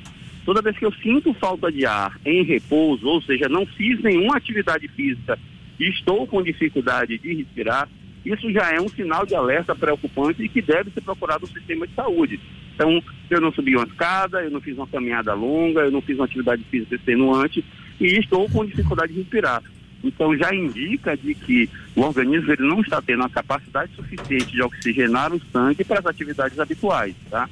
Toda 0.45 0.62
vez 0.62 0.77
que 0.77 0.86
eu 0.86 0.93
sinto 0.93 1.34
falta 1.34 1.72
de 1.72 1.88
ar 1.88 2.19
em 2.24 2.43
repouso, 2.43 3.07
ou 3.07 3.19
seja, 3.19 3.50
não 3.50 3.65
fiz 3.65 4.00
nenhuma 4.01 4.38
atividade 4.38 4.88
física 4.89 5.39
e 5.79 5.89
estou 5.89 6.27
com 6.27 6.43
dificuldade 6.43 7.17
de 7.17 7.34
respirar, 7.34 7.89
isso 8.24 8.51
já 8.51 8.72
é 8.72 8.79
um 8.79 8.88
sinal 8.88 9.25
de 9.25 9.34
alerta 9.34 9.75
preocupante 9.75 10.43
e 10.43 10.50
que 10.50 10.62
deve 10.62 10.91
ser 10.91 11.01
procurado 11.01 11.48
no 11.48 11.51
sistema 11.51 11.88
de 11.88 11.95
saúde. 11.95 12.39
Então, 12.75 13.01
eu 13.29 13.41
não 13.41 13.51
subi 13.53 13.75
uma 13.75 13.86
escada, 13.86 14.44
eu 14.44 14.51
não 14.51 14.60
fiz 14.60 14.77
uma 14.77 14.86
caminhada 14.86 15.34
longa, 15.34 15.82
eu 15.82 15.91
não 15.91 16.01
fiz 16.01 16.17
uma 16.17 16.25
atividade 16.25 16.63
física 16.65 16.96
extenuante 16.96 17.63
e 18.00 18.20
estou 18.20 18.50
com 18.50 18.65
dificuldade 18.65 19.13
de 19.13 19.20
respirar. 19.20 19.63
Então, 20.03 20.38
já 20.38 20.53
indica 20.53 21.15
de 21.15 21.34
que 21.34 21.70
o 21.96 22.01
organismo 22.01 22.51
ele 22.51 22.67
não 22.67 22.82
está 22.82 23.01
tendo 23.01 23.24
a 23.24 23.29
capacidade 23.29 23.96
suficiente 23.96 24.51
de 24.51 24.62
oxigenar 24.62 25.34
o 25.34 25.41
sangue 25.51 25.84
para 25.84 26.00
as 26.00 26.05
atividades 26.05 26.60
habituais, 26.60 27.15
tá? 27.29 27.50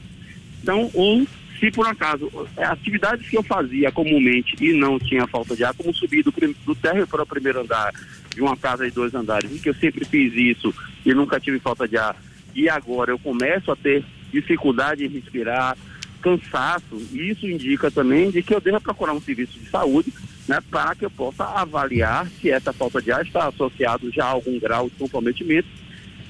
Então, 0.62 0.92
um 0.94 1.26
se 1.60 1.72
por 1.72 1.88
acaso 1.88 2.30
é, 2.58 2.66
atividades 2.66 3.30
que 3.30 3.38
eu 3.38 3.44
fazia 3.44 3.90
comumente 3.90 4.54
e 4.60 4.74
não 4.74 5.00
tinha 5.00 5.26
falta 5.26 5.56
de 5.56 5.64
ar, 5.64 5.74
como 5.74 5.94
subir 5.94 6.22
do, 6.22 6.34
do 6.66 6.76
térreo 6.76 7.08
para 7.08 7.24
o 7.24 7.26
primeiro 7.26 7.62
andar 7.62 7.94
de 8.36 8.42
uma 8.42 8.58
casa 8.58 8.84
de 8.84 8.92
dois 8.92 9.16
andares, 9.16 9.50
e 9.50 9.60
que 9.60 9.70
eu 9.70 9.76
sempre 9.76 10.04
fiz 10.04 10.34
isso 10.34 10.76
e 11.06 11.14
nunca 11.14 11.40
tive 11.40 11.60
falta 11.60 11.88
de 11.88 11.98
ar, 11.98 12.18
e 12.54 12.68
agora 12.68 13.12
eu 13.12 13.20
começo 13.20 13.72
a 13.72 13.76
ter 13.78 14.04
dificuldade 14.34 15.06
em 15.06 15.10
respirar, 15.10 15.78
cansaço, 16.22 16.96
isso 17.14 17.48
indica 17.48 17.92
também 17.92 18.32
de 18.32 18.42
que 18.42 18.54
eu 18.54 18.60
devo 18.60 18.82
procurar 18.82 19.14
um 19.14 19.22
serviço 19.22 19.60
de 19.60 19.70
saúde, 19.70 20.12
né, 20.48 20.60
para 20.70 20.96
que 20.96 21.06
eu 21.06 21.12
possa 21.12 21.44
avaliar 21.44 22.28
se 22.28 22.50
essa 22.50 22.74
falta 22.74 23.02
de 23.02 23.12
ar 23.12 23.26
está 23.26 23.48
associado 23.48 24.12
já 24.12 24.26
a 24.26 24.30
algum 24.30 24.60
grau 24.60 24.90
de 24.90 24.96
comprometimento 24.96 25.68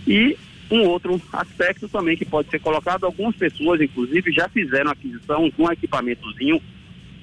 e 0.05 0.37
um 0.69 0.81
outro 0.87 1.21
aspecto 1.31 1.87
também 1.87 2.17
que 2.17 2.25
pode 2.25 2.49
ser 2.49 2.59
colocado, 2.59 3.05
algumas 3.05 3.35
pessoas, 3.35 3.79
inclusive, 3.79 4.31
já 4.31 4.49
fizeram 4.49 4.91
aquisição 4.91 5.49
de 5.49 5.61
um 5.61 5.71
equipamentozinho, 5.71 6.61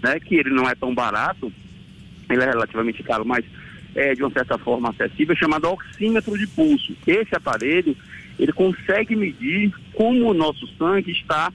né, 0.02 0.20
que 0.20 0.36
ele 0.36 0.50
não 0.50 0.68
é 0.68 0.74
tão 0.74 0.94
barato, 0.94 1.52
ele 2.28 2.42
é 2.42 2.46
relativamente 2.46 3.02
caro, 3.02 3.24
mas 3.24 3.44
é 3.94 4.14
de 4.14 4.22
uma 4.22 4.30
certa 4.30 4.56
forma 4.56 4.90
acessível, 4.90 5.34
chamado 5.34 5.68
oxímetro 5.68 6.38
de 6.38 6.46
pulso. 6.46 6.96
Esse 7.06 7.34
aparelho, 7.34 7.96
ele 8.40 8.52
consegue 8.52 9.14
medir 9.14 9.70
como 9.92 10.30
o 10.30 10.34
nosso 10.34 10.66
sangue 10.78 11.12
está 11.12 11.52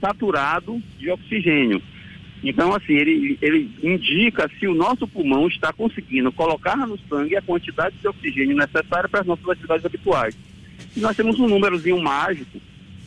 saturado 0.00 0.82
de 0.98 1.10
oxigênio. 1.10 1.80
Então, 2.42 2.74
assim, 2.74 2.94
ele, 2.94 3.38
ele 3.40 3.70
indica 3.82 4.50
se 4.58 4.66
o 4.66 4.74
nosso 4.74 5.06
pulmão 5.06 5.46
está 5.46 5.72
conseguindo 5.72 6.32
colocar 6.32 6.76
no 6.76 6.98
sangue 7.08 7.36
a 7.36 7.42
quantidade 7.42 7.94
de 8.00 8.08
oxigênio 8.08 8.56
necessária 8.56 9.08
para 9.08 9.20
as 9.20 9.26
nossas 9.26 9.46
atividades 9.46 9.84
habituais. 9.84 10.34
E 10.96 11.00
nós 11.00 11.14
temos 11.14 11.38
um 11.38 11.46
númerozinho 11.46 12.02
mágico, 12.02 12.58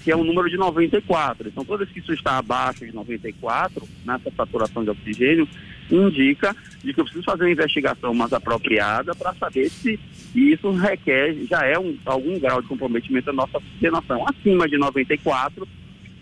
que 0.03 0.11
é 0.11 0.15
o 0.15 0.23
número 0.23 0.47
de 0.47 0.55
94. 0.55 1.49
Então, 1.49 1.65
toda 1.65 1.83
vez 1.83 1.91
que 1.91 1.99
isso 1.99 2.13
está 2.13 2.37
abaixo 2.37 2.85
de 2.85 2.93
94, 2.93 3.87
nessa 4.05 4.31
saturação 4.31 4.83
de 4.83 4.91
oxigênio, 4.91 5.49
indica 5.89 6.55
de 6.83 6.93
que 6.93 6.99
eu 6.99 7.03
preciso 7.03 7.25
fazer 7.25 7.43
uma 7.43 7.51
investigação 7.51 8.13
mais 8.13 8.33
apropriada 8.33 9.13
para 9.15 9.33
saber 9.35 9.69
se 9.69 9.99
isso 10.33 10.71
requer, 10.71 11.35
já 11.49 11.65
é 11.65 11.79
um, 11.79 11.97
algum 12.05 12.37
grau 12.39 12.61
de 12.61 12.67
comprometimento 12.67 13.27
da 13.27 13.33
nossa 13.33 13.57
oxigenação. 13.57 14.25
Acima 14.27 14.67
de 14.67 14.77
94, 14.77 15.67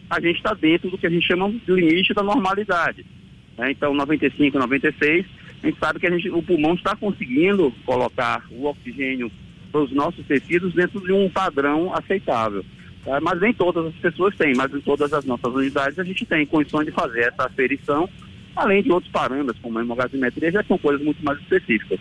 a 0.09 0.19
gente 0.19 0.37
está 0.37 0.53
dentro 0.53 0.89
do 0.89 0.97
que 0.97 1.07
a 1.07 1.09
gente 1.09 1.25
chama 1.25 1.49
de 1.49 1.71
limite 1.71 2.13
da 2.13 2.23
normalidade. 2.23 3.05
Né? 3.57 3.71
Então, 3.71 3.93
95, 3.93 4.57
96, 4.57 5.25
a 5.63 5.67
gente 5.67 5.79
sabe 5.79 5.99
que 5.99 6.07
a 6.07 6.11
gente, 6.11 6.29
o 6.29 6.43
pulmão 6.43 6.75
está 6.75 6.95
conseguindo 6.95 7.73
colocar 7.85 8.43
o 8.51 8.65
oxigênio 8.65 9.31
para 9.71 9.81
os 9.81 9.91
nossos 9.91 10.25
tecidos 10.27 10.73
dentro 10.73 11.01
de 11.01 11.11
um 11.11 11.29
padrão 11.29 11.93
aceitável. 11.93 12.63
Tá? 13.03 13.19
Mas 13.19 13.41
nem 13.41 13.53
todas 13.53 13.85
as 13.87 13.95
pessoas 13.95 14.35
têm, 14.35 14.53
mas 14.55 14.73
em 14.73 14.81
todas 14.81 15.11
as 15.13 15.25
nossas 15.25 15.53
unidades 15.53 15.97
a 15.97 16.03
gente 16.03 16.25
tem 16.25 16.45
condições 16.45 16.85
de 16.85 16.91
fazer 16.91 17.21
essa 17.21 17.45
aferição, 17.45 18.07
além 18.55 18.83
de 18.83 18.91
outros 18.91 19.11
parâmetros, 19.11 19.57
como 19.61 19.79
a 19.79 19.81
hemogasimetria, 19.81 20.51
já 20.51 20.63
são 20.63 20.77
coisas 20.77 21.03
muito 21.03 21.23
mais 21.23 21.39
específicas. 21.39 21.99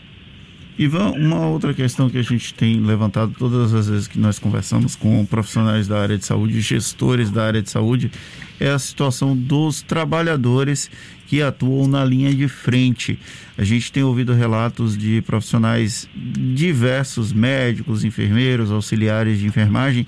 Ivan, 0.79 1.13
uma 1.13 1.47
outra 1.47 1.75
questão 1.75 2.09
que 2.09 2.17
a 2.17 2.23
gente 2.23 2.55
tem 2.55 2.81
levantado 2.81 3.35
todas 3.39 3.75
as 3.75 3.89
vezes 3.89 4.09
que 4.09 4.19
nós 4.19 4.39
conversamos 4.39 4.97
com 4.97 5.25
profissionais 5.27 5.87
da 5.87 6.01
área 6.01 6.17
de 6.17 6.25
saúde, 6.25 6.61
gestores 6.63 7.31
da 7.31 7.45
área 7.45 7.61
de 7.61 7.69
saúde, 7.69 8.11
é 8.59 8.71
a 8.71 8.79
situação 8.79 9.37
dos 9.37 9.83
trabalhadores 9.83 10.91
que 11.27 11.43
atuam 11.43 11.87
na 11.87 12.05
linha 12.05 12.35
de 12.35 12.49
frente. 12.49 13.19
A 13.57 13.65
gente 13.65 13.93
tem 13.93 14.03
ouvido 14.03 14.33
relatos 14.33 14.97
de 14.97 15.21
profissionais 15.23 16.09
diversos, 16.15 17.33
médicos, 17.33 18.03
enfermeiros, 18.03 18.71
auxiliares 18.71 19.39
de 19.39 19.47
enfermagem, 19.47 20.07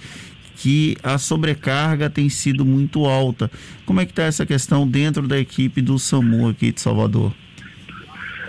que 0.57 0.97
a 1.03 1.19
sobrecarga 1.19 2.09
tem 2.09 2.29
sido 2.29 2.65
muito 2.65 3.05
alta. 3.07 3.51
Como 3.85 4.01
é 4.01 4.05
que 4.05 4.13
está 4.13 4.25
essa 4.25 4.47
questão 4.47 4.87
dentro 4.87 5.27
da 5.27 5.39
equipe 5.39 5.81
do 5.81 5.99
SAMU 5.99 6.49
aqui 6.49 6.73
de 6.73 6.81
Salvador? 6.81 7.33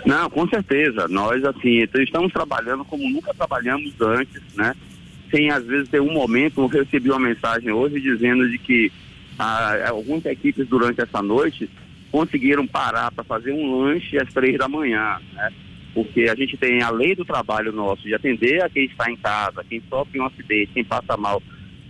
Não, 0.04 0.30
com 0.30 0.48
certeza. 0.48 1.08
Nós, 1.08 1.44
assim, 1.44 1.82
então, 1.82 2.00
estamos 2.00 2.32
trabalhando 2.32 2.84
como 2.84 3.10
nunca 3.10 3.34
trabalhamos 3.34 3.92
antes, 4.00 4.40
né? 4.54 4.72
Sem, 5.30 5.50
às 5.50 5.64
vezes, 5.66 5.88
ter 5.88 6.00
um 6.00 6.12
momento, 6.12 6.60
eu 6.60 6.68
recebi 6.68 7.10
uma 7.10 7.18
mensagem 7.18 7.72
hoje 7.72 8.00
dizendo 8.00 8.48
de 8.48 8.56
que 8.56 8.92
ah, 9.36 9.88
algumas 9.88 10.24
equipes 10.26 10.68
durante 10.68 11.00
essa 11.00 11.20
noite 11.20 11.68
conseguiram 12.12 12.66
parar 12.66 13.10
para 13.10 13.24
fazer 13.24 13.52
um 13.52 13.80
lanche 13.80 14.16
às 14.16 14.32
três 14.32 14.56
da 14.56 14.68
manhã, 14.68 15.18
né? 15.34 15.52
Porque 15.92 16.28
a 16.28 16.34
gente 16.34 16.56
tem 16.56 16.82
a 16.82 16.90
lei 16.90 17.14
do 17.14 17.24
trabalho 17.24 17.72
nosso 17.72 18.02
de 18.02 18.14
atender 18.14 18.62
a 18.62 18.68
quem 18.68 18.84
está 18.84 19.10
em 19.10 19.16
casa, 19.16 19.64
quem 19.68 19.82
sofre 19.88 20.20
um 20.20 20.26
acidente, 20.26 20.72
quem 20.72 20.84
passa 20.84 21.16
mal, 21.16 21.42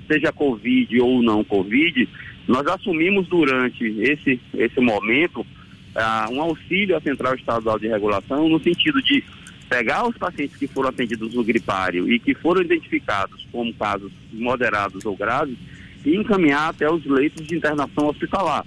seja 0.06 0.32
Covid 0.32 1.00
ou 1.00 1.22
não 1.22 1.44
Covid, 1.44 2.08
nós 2.46 2.66
assumimos 2.66 3.26
durante 3.28 3.84
esse, 4.00 4.40
esse 4.54 4.80
momento 4.80 5.40
uh, 5.40 6.32
um 6.32 6.40
auxílio 6.40 6.96
à 6.96 7.00
Central 7.00 7.34
Estadual 7.34 7.78
de 7.78 7.88
Regulação 7.88 8.48
no 8.48 8.60
sentido 8.60 9.02
de 9.02 9.22
pegar 9.68 10.06
os 10.06 10.16
pacientes 10.16 10.56
que 10.56 10.66
foram 10.68 10.90
atendidos 10.90 11.34
no 11.34 11.42
gripário 11.42 12.10
e 12.10 12.18
que 12.18 12.34
foram 12.34 12.62
identificados 12.62 13.46
como 13.50 13.75
casos 13.75 14.12
moderados 14.32 15.04
ou 15.04 15.16
graves 15.16 15.56
e 16.04 16.16
encaminhar 16.16 16.70
até 16.70 16.90
os 16.90 17.04
leitos 17.04 17.44
de 17.46 17.56
internação 17.56 18.06
hospitalar. 18.06 18.64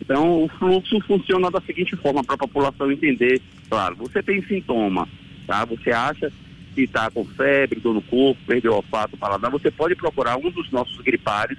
Então, 0.00 0.42
o 0.42 0.48
fluxo 0.48 1.00
funciona 1.02 1.50
da 1.50 1.60
seguinte 1.60 1.94
forma 1.96 2.24
para 2.24 2.34
a 2.34 2.38
população 2.38 2.90
entender. 2.90 3.40
Claro, 3.68 3.94
você 3.96 4.20
tem 4.22 4.42
sintoma, 4.42 5.06
tá? 5.46 5.64
Você 5.66 5.92
acha 5.92 6.32
que 6.80 6.84
está 6.84 7.10
com 7.10 7.24
febre, 7.24 7.80
dor 7.80 7.94
no 7.94 8.02
corpo, 8.02 8.40
perdeu 8.46 8.72
o 8.72 8.76
olfato, 8.76 9.16
paladar, 9.16 9.50
você 9.50 9.70
pode 9.70 9.94
procurar 9.94 10.36
um 10.36 10.50
dos 10.50 10.70
nossos 10.70 10.98
gripários 11.00 11.58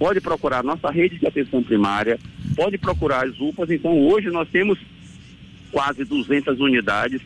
pode 0.00 0.18
procurar 0.18 0.64
nossa 0.64 0.90
rede 0.90 1.18
de 1.18 1.26
atenção 1.26 1.62
primária, 1.62 2.18
pode 2.56 2.78
procurar 2.78 3.26
as 3.26 3.38
UPAs. 3.38 3.70
Então, 3.70 4.00
hoje 4.00 4.30
nós 4.30 4.48
temos 4.48 4.78
quase 5.70 6.04
200 6.06 6.58
unidades 6.58 7.20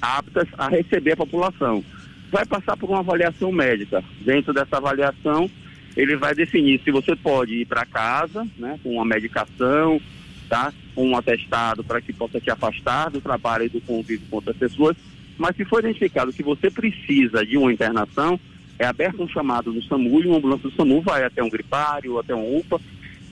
aptas 0.00 0.46
a 0.56 0.68
receber 0.68 1.12
a 1.12 1.16
população. 1.16 1.84
Vai 2.30 2.46
passar 2.46 2.76
por 2.76 2.88
uma 2.88 3.00
avaliação 3.00 3.50
médica. 3.50 4.04
Dentro 4.20 4.52
dessa 4.52 4.76
avaliação, 4.76 5.50
ele 5.96 6.14
vai 6.14 6.36
definir 6.36 6.80
se 6.84 6.92
você 6.92 7.16
pode 7.16 7.62
ir 7.62 7.66
para 7.66 7.84
casa, 7.84 8.46
né, 8.56 8.78
com 8.80 8.94
uma 8.94 9.04
medicação, 9.04 10.00
tá, 10.48 10.72
com 10.94 11.08
um 11.08 11.16
atestado 11.16 11.82
para 11.82 12.00
que 12.00 12.12
possa 12.12 12.40
te 12.40 12.48
afastar 12.48 13.10
do 13.10 13.20
trabalho 13.20 13.64
e 13.64 13.68
do 13.68 13.80
convívio 13.80 14.24
com 14.30 14.36
outras 14.36 14.56
pessoas. 14.56 14.96
Mas 15.38 15.56
se 15.56 15.64
for 15.64 15.78
identificado 15.78 16.32
que 16.32 16.42
você 16.42 16.70
precisa 16.70 17.46
de 17.46 17.56
uma 17.56 17.72
internação, 17.72 18.38
é 18.78 18.84
aberto 18.84 19.22
um 19.22 19.28
chamado 19.28 19.72
do 19.72 19.82
SAMU 19.84 20.22
e 20.22 20.26
uma 20.26 20.38
ambulância 20.38 20.68
do 20.68 20.74
SAMU 20.74 21.00
vai 21.00 21.24
até 21.24 21.42
um 21.42 21.48
gripário, 21.48 22.18
até 22.18 22.34
um 22.34 22.58
UPA, 22.58 22.80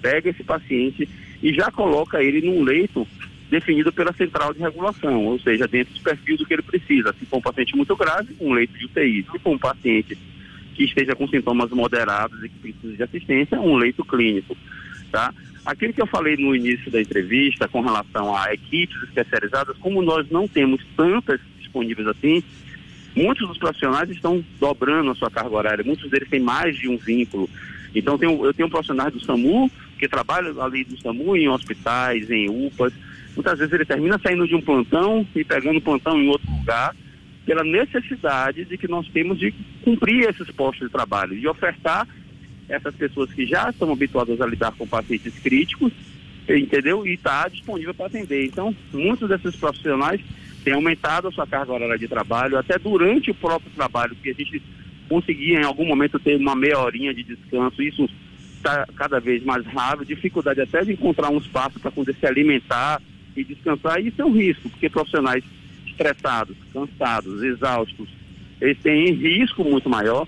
pega 0.01 0.31
esse 0.31 0.45
paciente 0.45 1.09
e 1.43 1.53
já 1.53 1.71
coloca 1.71 2.23
ele 2.23 2.47
num 2.47 2.63
leito 2.63 3.07
definido 3.51 3.93
pela 3.93 4.13
central 4.13 4.53
de 4.53 4.61
regulação, 4.61 5.25
ou 5.25 5.39
seja, 5.39 5.69
dentro 5.69 5.95
do 5.95 6.01
perfil 6.01 6.37
do 6.37 6.47
que 6.47 6.55
ele 6.55 6.63
precisa. 6.63 7.15
Se 7.19 7.27
for 7.27 7.39
um 7.39 7.43
paciente 7.43 7.77
muito 7.77 7.95
grave, 7.97 8.35
um 8.41 8.53
leito 8.53 8.77
de 8.77 8.87
UTI. 8.87 9.27
Se 9.31 9.39
for 9.39 9.51
um 9.51 9.59
paciente 9.59 10.17
que 10.75 10.85
esteja 10.85 11.15
com 11.15 11.27
sintomas 11.29 11.71
moderados 11.71 12.43
e 12.43 12.49
que 12.49 12.59
precisa 12.59 12.97
de 12.97 13.03
assistência, 13.03 13.61
um 13.61 13.77
leito 13.77 14.05
clínico. 14.05 14.57
Tá? 15.11 15.33
Aquilo 15.65 15.93
que 15.93 16.03
eu 16.03 16.07
falei 16.07 16.37
no 16.37 16.55
início 16.55 16.91
da 16.91 17.01
entrevista 17.01 17.67
com 17.69 17.81
relação 17.81 18.37
a 18.37 18.53
equipes 18.53 19.01
especializadas, 19.05 19.77
como 19.79 20.03
nós 20.03 20.29
não 20.31 20.47
temos 20.47 20.85
tantas 20.97 21.41
disponíveis 21.85 22.09
assim, 22.09 22.43
Muitos 23.17 23.49
dos 23.49 23.57
profissionais 23.57 24.11
estão 24.11 24.45
dobrando 24.61 25.11
a 25.11 25.15
sua 25.15 25.31
carga 25.31 25.57
horária, 25.57 25.83
muitos 25.83 26.11
deles 26.11 26.29
têm 26.29 26.39
mais 26.39 26.77
de 26.77 26.87
um 26.87 26.99
vínculo. 26.99 27.49
Então 27.95 28.19
eu 28.23 28.53
tenho 28.53 28.67
um 28.67 28.71
profissional 28.71 29.11
do 29.11 29.25
SAMU 29.25 29.71
que 29.99 30.07
trabalha 30.07 30.53
ali 30.63 30.85
do 30.85 31.01
SAMU 31.01 31.35
em 31.35 31.49
hospitais, 31.49 32.31
em 32.31 32.47
UPAs. 32.51 32.93
Muitas 33.35 33.59
vezes 33.59 33.73
ele 33.73 33.87
termina 33.87 34.19
saindo 34.19 34.47
de 34.47 34.55
um 34.55 34.61
plantão 34.61 35.27
e 35.35 35.43
pegando 35.43 35.81
plantão 35.81 36.21
em 36.21 36.29
outro 36.29 36.51
lugar, 36.51 36.95
pela 37.47 37.65
necessidade 37.65 38.67
de 38.67 38.77
que 38.77 38.87
nós 38.87 39.09
temos 39.09 39.39
de 39.39 39.55
cumprir 39.83 40.29
esses 40.29 40.51
postos 40.51 40.87
de 40.87 40.93
trabalho, 40.93 41.41
de 41.41 41.49
ofertar 41.49 42.07
essas 42.69 42.95
pessoas 42.97 43.33
que 43.33 43.47
já 43.47 43.71
estão 43.71 43.91
habituadas 43.91 44.39
a 44.43 44.47
lidar 44.47 44.73
com 44.73 44.87
pacientes 44.87 45.39
críticos, 45.39 45.91
entendeu? 46.47 47.07
E 47.07 47.15
está 47.15 47.49
disponível 47.49 47.95
para 47.95 48.07
atender. 48.07 48.45
Então, 48.45 48.77
muitos 48.93 49.27
desses 49.27 49.57
profissionais 49.57 50.21
tem 50.67 50.75
aumentado 50.75 51.29
a 51.29 51.31
sua 51.31 51.47
carga 51.47 51.73
horária 51.73 51.97
de 51.97 52.09
trabalho, 52.09 52.59
até 52.59 52.77
durante 52.77 53.31
o 53.31 53.35
próprio 53.35 53.71
trabalho, 53.71 54.17
que 54.21 54.31
a 54.31 54.35
gente 54.35 54.61
conseguia 55.09 55.61
em 55.61 55.65
algum 55.65 55.87
momento 55.87 56.19
ter 56.19 56.35
uma 56.35 56.57
meia 56.57 56.81
horinha 56.81 57.15
de 57.15 57.23
descanso, 57.23 57.81
isso 57.81 58.11
está 58.57 58.85
cada 58.97 59.21
vez 59.21 59.45
mais 59.45 59.65
raro, 59.65 60.05
dificuldade 60.05 60.61
até 60.61 60.85
de 60.85 60.93
encontrar 60.93 61.31
um 61.31 61.39
espaço 61.39 61.79
para 61.79 61.93
poder 61.93 62.17
se 62.19 62.27
alimentar 62.27 63.01
e 63.37 63.45
descansar, 63.45 64.01
e 64.01 64.09
isso 64.09 64.21
é 64.21 64.25
um 64.25 64.33
risco, 64.33 64.69
porque 64.69 64.91
profissionais 64.91 65.45
estressados, 65.87 66.57
cansados, 66.73 67.45
exaustos, 67.45 68.09
eles 68.61 68.77
têm 68.83 69.13
risco 69.13 69.63
muito 69.63 69.89
maior 69.89 70.27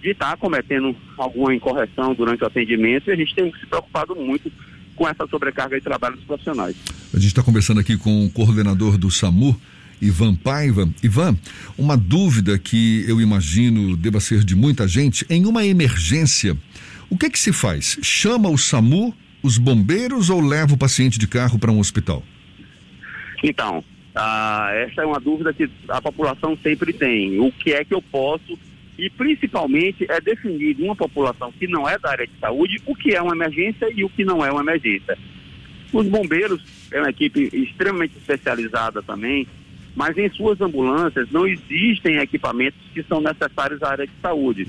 de 0.00 0.10
estar 0.10 0.36
cometendo 0.36 0.94
alguma 1.18 1.52
incorreção 1.52 2.14
durante 2.14 2.44
o 2.44 2.46
atendimento 2.46 3.10
e 3.10 3.12
a 3.12 3.16
gente 3.16 3.34
tem 3.34 3.52
se 3.58 3.66
preocupado 3.66 4.14
muito 4.14 4.52
com 4.94 5.08
essa 5.08 5.26
sobrecarga 5.26 5.76
de 5.76 5.82
trabalho 5.82 6.14
dos 6.14 6.24
profissionais. 6.26 6.76
A 7.12 7.16
gente 7.16 7.26
está 7.26 7.42
conversando 7.42 7.80
aqui 7.80 7.98
com 7.98 8.26
o 8.26 8.30
coordenador 8.30 8.96
do 8.96 9.10
SAMU, 9.10 9.60
Ivan 10.00 10.34
Paiva. 10.34 10.88
Ivan, 11.02 11.36
uma 11.76 11.96
dúvida 11.96 12.58
que 12.58 13.04
eu 13.08 13.20
imagino 13.20 13.96
deva 13.96 14.20
ser 14.20 14.44
de 14.44 14.54
muita 14.54 14.86
gente: 14.86 15.26
em 15.28 15.46
uma 15.46 15.64
emergência, 15.64 16.56
o 17.08 17.16
que 17.16 17.26
é 17.26 17.30
que 17.30 17.38
se 17.38 17.52
faz? 17.52 17.98
Chama 18.02 18.48
o 18.48 18.58
SAMU, 18.58 19.14
os 19.42 19.58
bombeiros 19.58 20.30
ou 20.30 20.40
leva 20.40 20.74
o 20.74 20.78
paciente 20.78 21.18
de 21.18 21.26
carro 21.26 21.58
para 21.58 21.72
um 21.72 21.78
hospital? 21.78 22.22
Então, 23.42 23.82
ah, 24.14 24.70
essa 24.74 25.02
é 25.02 25.06
uma 25.06 25.20
dúvida 25.20 25.52
que 25.52 25.68
a 25.88 26.00
população 26.00 26.56
sempre 26.62 26.92
tem. 26.92 27.40
O 27.40 27.50
que 27.52 27.72
é 27.72 27.84
que 27.84 27.94
eu 27.94 28.02
posso 28.02 28.58
e 28.98 29.08
principalmente 29.08 30.04
é 30.10 30.20
definir 30.20 30.76
uma 30.78 30.94
população 30.94 31.50
que 31.52 31.66
não 31.66 31.88
é 31.88 31.98
da 31.98 32.10
área 32.10 32.26
de 32.26 32.38
saúde 32.38 32.82
o 32.84 32.94
que 32.94 33.14
é 33.14 33.22
uma 33.22 33.34
emergência 33.34 33.90
e 33.94 34.04
o 34.04 34.10
que 34.10 34.24
não 34.24 34.44
é 34.44 34.52
uma 34.52 34.60
emergência. 34.60 35.16
Os 35.90 36.06
bombeiros 36.06 36.62
é 36.92 37.00
uma 37.00 37.08
equipe 37.08 37.48
extremamente 37.50 38.16
especializada 38.18 39.02
também, 39.02 39.46
mas 39.94 40.16
em 40.16 40.30
suas 40.30 40.60
ambulâncias 40.60 41.30
não 41.30 41.46
existem 41.46 42.16
equipamentos 42.18 42.80
que 42.92 43.02
são 43.02 43.20
necessários 43.20 43.82
à 43.82 43.90
área 43.90 44.06
de 44.06 44.12
saúde. 44.22 44.68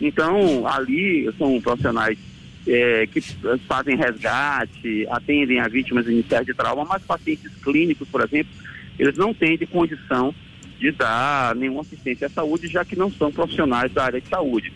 Então, 0.00 0.66
ali 0.66 1.30
são 1.36 1.60
profissionais 1.60 2.18
é, 2.66 3.06
que 3.06 3.20
fazem 3.66 3.96
resgate, 3.96 5.06
atendem 5.10 5.60
a 5.60 5.68
vítimas 5.68 6.06
iniciais 6.06 6.46
de 6.46 6.54
trauma, 6.54 6.84
mas 6.84 7.02
pacientes 7.02 7.52
clínicos, 7.62 8.08
por 8.08 8.22
exemplo, 8.22 8.52
eles 8.98 9.16
não 9.16 9.34
têm 9.34 9.56
de 9.56 9.66
condição 9.66 10.34
de 10.78 10.90
dar 10.92 11.54
nenhuma 11.54 11.82
assistência 11.82 12.26
à 12.26 12.30
saúde, 12.30 12.68
já 12.68 12.84
que 12.84 12.96
não 12.96 13.10
são 13.10 13.30
profissionais 13.30 13.92
da 13.92 14.04
área 14.04 14.20
de 14.20 14.28
saúde. 14.28 14.72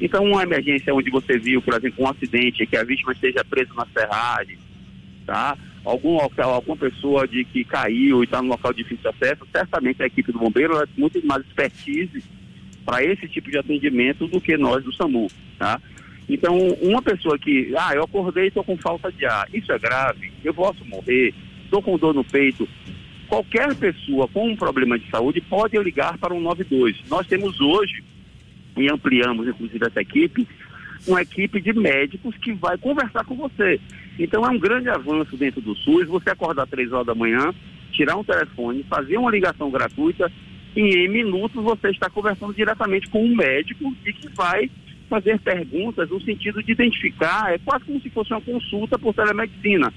Então, 0.00 0.24
uma 0.24 0.44
emergência 0.44 0.94
onde 0.94 1.10
você 1.10 1.36
viu, 1.38 1.60
por 1.60 1.74
exemplo, 1.74 2.04
um 2.04 2.08
acidente 2.08 2.64
que 2.66 2.76
a 2.76 2.84
vítima 2.84 3.12
esteja 3.12 3.44
presa 3.44 3.72
na 3.74 3.86
serragem, 3.86 4.56
tá? 5.26 5.58
Algum 5.84 6.14
local, 6.14 6.54
alguma 6.54 6.76
pessoa 6.76 7.26
de 7.26 7.44
que 7.44 7.64
caiu 7.64 8.22
e 8.22 8.24
está 8.24 8.42
no 8.42 8.48
local 8.48 8.72
de 8.72 8.82
difícil 8.82 9.10
acesso, 9.10 9.46
certamente 9.50 10.02
a 10.02 10.06
equipe 10.06 10.32
do 10.32 10.38
bombeiro 10.38 10.76
é 10.80 10.86
muito 10.96 11.24
mais 11.26 11.44
expertise 11.44 12.22
para 12.84 13.04
esse 13.04 13.28
tipo 13.28 13.50
de 13.50 13.58
atendimento 13.58 14.26
do 14.26 14.40
que 14.40 14.56
nós 14.56 14.82
do 14.82 14.92
SAMU, 14.92 15.28
tá? 15.58 15.80
Então, 16.28 16.56
uma 16.82 17.00
pessoa 17.00 17.38
que, 17.38 17.72
ah, 17.76 17.94
eu 17.94 18.02
acordei 18.02 18.44
e 18.44 18.48
estou 18.48 18.62
com 18.62 18.76
falta 18.76 19.10
de 19.10 19.24
ar, 19.24 19.48
isso 19.52 19.72
é 19.72 19.78
grave, 19.78 20.30
eu 20.44 20.52
posso 20.52 20.84
morrer, 20.84 21.34
estou 21.64 21.82
com 21.82 21.96
dor 21.96 22.14
no 22.14 22.24
peito. 22.24 22.68
Qualquer 23.26 23.74
pessoa 23.74 24.28
com 24.28 24.50
um 24.50 24.56
problema 24.56 24.98
de 24.98 25.08
saúde 25.10 25.40
pode 25.40 25.78
ligar 25.78 26.18
para 26.18 26.34
o 26.34 26.38
192. 26.38 26.96
Nós 27.08 27.26
temos 27.26 27.60
hoje, 27.60 28.02
e 28.76 28.90
ampliamos 28.90 29.48
inclusive 29.48 29.86
essa 29.86 30.00
equipe, 30.00 30.46
uma 31.06 31.22
equipe 31.22 31.60
de 31.60 31.72
médicos 31.72 32.36
que 32.38 32.52
vai 32.52 32.76
conversar 32.76 33.24
com 33.24 33.34
você. 33.34 33.80
Então 34.18 34.44
é 34.44 34.48
um 34.48 34.58
grande 34.58 34.88
avanço 34.88 35.36
dentro 35.36 35.60
do 35.60 35.76
SUS, 35.76 36.06
você 36.08 36.30
acordar 36.30 36.66
três 36.66 36.92
horas 36.92 37.06
da 37.06 37.14
manhã, 37.14 37.54
tirar 37.92 38.16
um 38.16 38.24
telefone, 38.24 38.84
fazer 38.88 39.16
uma 39.16 39.30
ligação 39.30 39.70
gratuita 39.70 40.30
e 40.76 40.80
em 40.80 41.08
minutos 41.08 41.62
você 41.62 41.88
está 41.88 42.10
conversando 42.10 42.52
diretamente 42.52 43.08
com 43.08 43.24
um 43.24 43.34
médico 43.34 43.94
e 44.04 44.12
que 44.12 44.28
vai 44.28 44.70
fazer 45.08 45.38
perguntas 45.40 46.10
no 46.10 46.20
sentido 46.20 46.62
de 46.62 46.72
identificar, 46.72 47.52
é 47.52 47.58
quase 47.58 47.84
como 47.84 48.00
se 48.00 48.10
fosse 48.10 48.32
uma 48.32 48.40
consulta 48.40 48.98
por 48.98 49.14
telemedicina. 49.14 49.92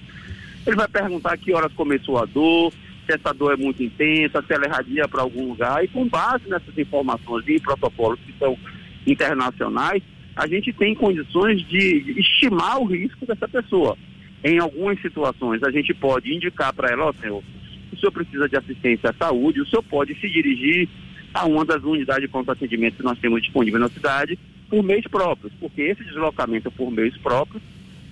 Ele 0.66 0.76
vai 0.76 0.88
perguntar 0.88 1.38
que 1.38 1.54
horas 1.54 1.74
começou 1.74 2.18
a 2.18 2.26
dor, 2.26 2.72
se 3.06 3.14
essa 3.14 3.34
dor 3.34 3.54
é 3.54 3.58
muito 3.58 3.84
intensa, 3.84 4.42
se 4.42 4.54
ela 4.54 4.66
irradia 4.66 5.08
para 5.08 5.22
algum 5.22 5.50
lugar, 5.50 5.84
e 5.84 5.88
com 5.88 6.08
base 6.08 6.48
nessas 6.48 6.78
informações 6.78 7.44
e 7.48 7.60
protocolos 7.60 8.20
que 8.26 8.34
são 8.40 8.58
internacionais, 9.06 10.02
a 10.36 10.48
gente 10.48 10.72
tem 10.72 10.96
condições 10.96 11.62
de 11.68 12.16
estimar 12.18 12.80
o 12.80 12.86
risco 12.86 13.26
dessa 13.26 13.48
pessoa. 13.48 13.98
Em 14.44 14.60
algumas 14.60 15.00
situações, 15.02 15.62
a 15.64 15.72
gente 15.72 15.94
pode 15.94 16.34
indicar 16.34 16.74
para 16.74 16.90
ela, 16.92 17.06
ó, 17.06 17.14
senhor, 17.14 17.44
o 17.92 17.98
senhor 17.98 18.12
precisa 18.12 18.50
de 18.50 18.58
assistência 18.58 19.10
à 19.10 19.14
saúde, 19.14 19.62
o 19.62 19.68
senhor 19.68 19.84
pode 19.84 20.16
se 20.16 20.30
dirigir 20.30 20.90
a 21.34 21.46
uma 21.46 21.64
das 21.64 21.84
unidades 21.84 22.24
de 22.24 22.28
pronto 22.28 22.52
atendimento 22.52 22.98
que 22.98 23.04
nós 23.04 23.20
temos 23.20 23.42
disponível 23.42 23.80
na 23.80 23.90
cidade 23.90 24.38
por 24.70 24.84
meios 24.84 25.06
próprios, 25.06 25.54
porque 25.60 25.82
esse 25.82 26.04
deslocamento 26.04 26.72
por 26.72 26.92
meios 26.92 27.18
próprios 27.18 27.62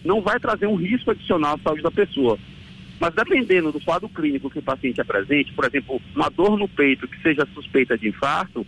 não 0.03 0.21
vai 0.21 0.39
trazer 0.39 0.67
um 0.67 0.75
risco 0.75 1.11
adicional 1.11 1.55
à 1.55 1.59
saúde 1.59 1.81
da 1.81 1.91
pessoa. 1.91 2.37
Mas 2.99 3.13
dependendo 3.13 3.71
do 3.71 3.79
quadro 3.79 4.09
clínico 4.09 4.49
que 4.49 4.59
o 4.59 4.63
paciente 4.63 4.99
apresente, 4.99 5.53
por 5.53 5.65
exemplo, 5.65 6.01
uma 6.15 6.29
dor 6.29 6.57
no 6.57 6.67
peito 6.67 7.07
que 7.07 7.21
seja 7.21 7.47
suspeita 7.53 7.97
de 7.97 8.09
infarto, 8.09 8.65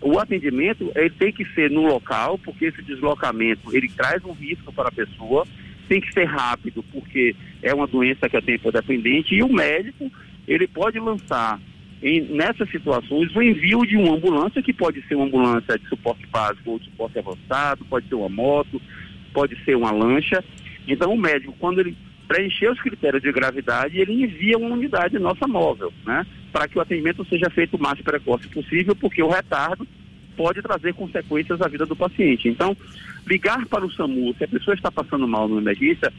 o 0.00 0.18
atendimento 0.18 0.92
ele 0.94 1.10
tem 1.10 1.32
que 1.32 1.44
ser 1.46 1.70
no 1.70 1.82
local, 1.82 2.38
porque 2.38 2.66
esse 2.66 2.82
deslocamento 2.82 3.74
ele 3.74 3.88
traz 3.88 4.22
um 4.24 4.32
risco 4.32 4.72
para 4.72 4.88
a 4.88 4.92
pessoa, 4.92 5.46
tem 5.88 6.00
que 6.00 6.12
ser 6.12 6.24
rápido, 6.24 6.82
porque 6.92 7.34
é 7.62 7.74
uma 7.74 7.86
doença 7.86 8.28
que 8.28 8.36
é 8.36 8.40
tempo 8.40 8.70
dependente, 8.70 9.34
e 9.34 9.42
o 9.42 9.52
médico 9.52 10.10
ele 10.46 10.66
pode 10.66 10.98
lançar 10.98 11.60
em, 12.02 12.22
nessas 12.22 12.70
situações 12.70 13.34
o 13.34 13.42
envio 13.42 13.84
de 13.86 13.96
uma 13.96 14.14
ambulância, 14.14 14.62
que 14.62 14.72
pode 14.72 15.02
ser 15.06 15.14
uma 15.14 15.26
ambulância 15.26 15.78
de 15.78 15.88
suporte 15.88 16.26
básico 16.26 16.70
ou 16.70 16.78
de 16.78 16.86
suporte 16.86 17.18
avançado, 17.18 17.84
pode 17.86 18.08
ser 18.08 18.14
uma 18.14 18.28
moto, 18.28 18.80
pode 19.32 19.56
ser 19.64 19.76
uma 19.76 19.90
lancha. 19.90 20.44
Então 20.86 21.12
o 21.12 21.18
médico, 21.18 21.54
quando 21.58 21.80
ele 21.80 21.96
preencher 22.28 22.70
os 22.70 22.80
critérios 22.80 23.22
de 23.22 23.32
gravidade, 23.32 23.98
ele 23.98 24.24
envia 24.24 24.58
uma 24.58 24.74
unidade 24.74 25.18
nossa 25.18 25.46
móvel, 25.46 25.92
né? 26.04 26.26
Para 26.52 26.66
que 26.66 26.78
o 26.78 26.80
atendimento 26.80 27.24
seja 27.26 27.48
feito 27.50 27.76
o 27.76 27.82
mais 27.82 28.00
precoce 28.00 28.48
possível, 28.48 28.96
porque 28.96 29.22
o 29.22 29.28
retardo 29.28 29.86
pode 30.36 30.62
trazer 30.62 30.94
consequências 30.94 31.60
à 31.60 31.68
vida 31.68 31.86
do 31.86 31.96
paciente. 31.96 32.48
Então, 32.48 32.76
ligar 33.26 33.66
para 33.66 33.84
o 33.84 33.92
SAMU, 33.92 34.34
se 34.36 34.44
a 34.44 34.48
pessoa 34.48 34.74
está 34.74 34.90
passando 34.90 35.26
mal 35.26 35.48
no 35.48 35.58
emergência, 35.58 36.12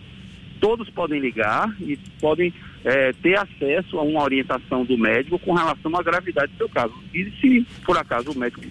todos 0.60 0.90
podem 0.90 1.20
ligar 1.20 1.74
e 1.80 1.98
podem 2.20 2.54
é, 2.84 3.14
ter 3.14 3.38
acesso 3.38 4.00
a 4.00 4.02
uma 4.02 4.24
orientação 4.24 4.84
do 4.84 4.98
médico 4.98 5.40
com 5.40 5.54
relação 5.54 5.96
à 5.96 6.02
gravidade 6.02 6.52
do 6.54 6.58
seu 6.58 6.70
caso. 6.70 6.94
E 7.14 7.32
se, 7.40 7.66
por 7.86 7.98
acaso, 7.98 8.32
o 8.32 8.38
médico 8.38 8.66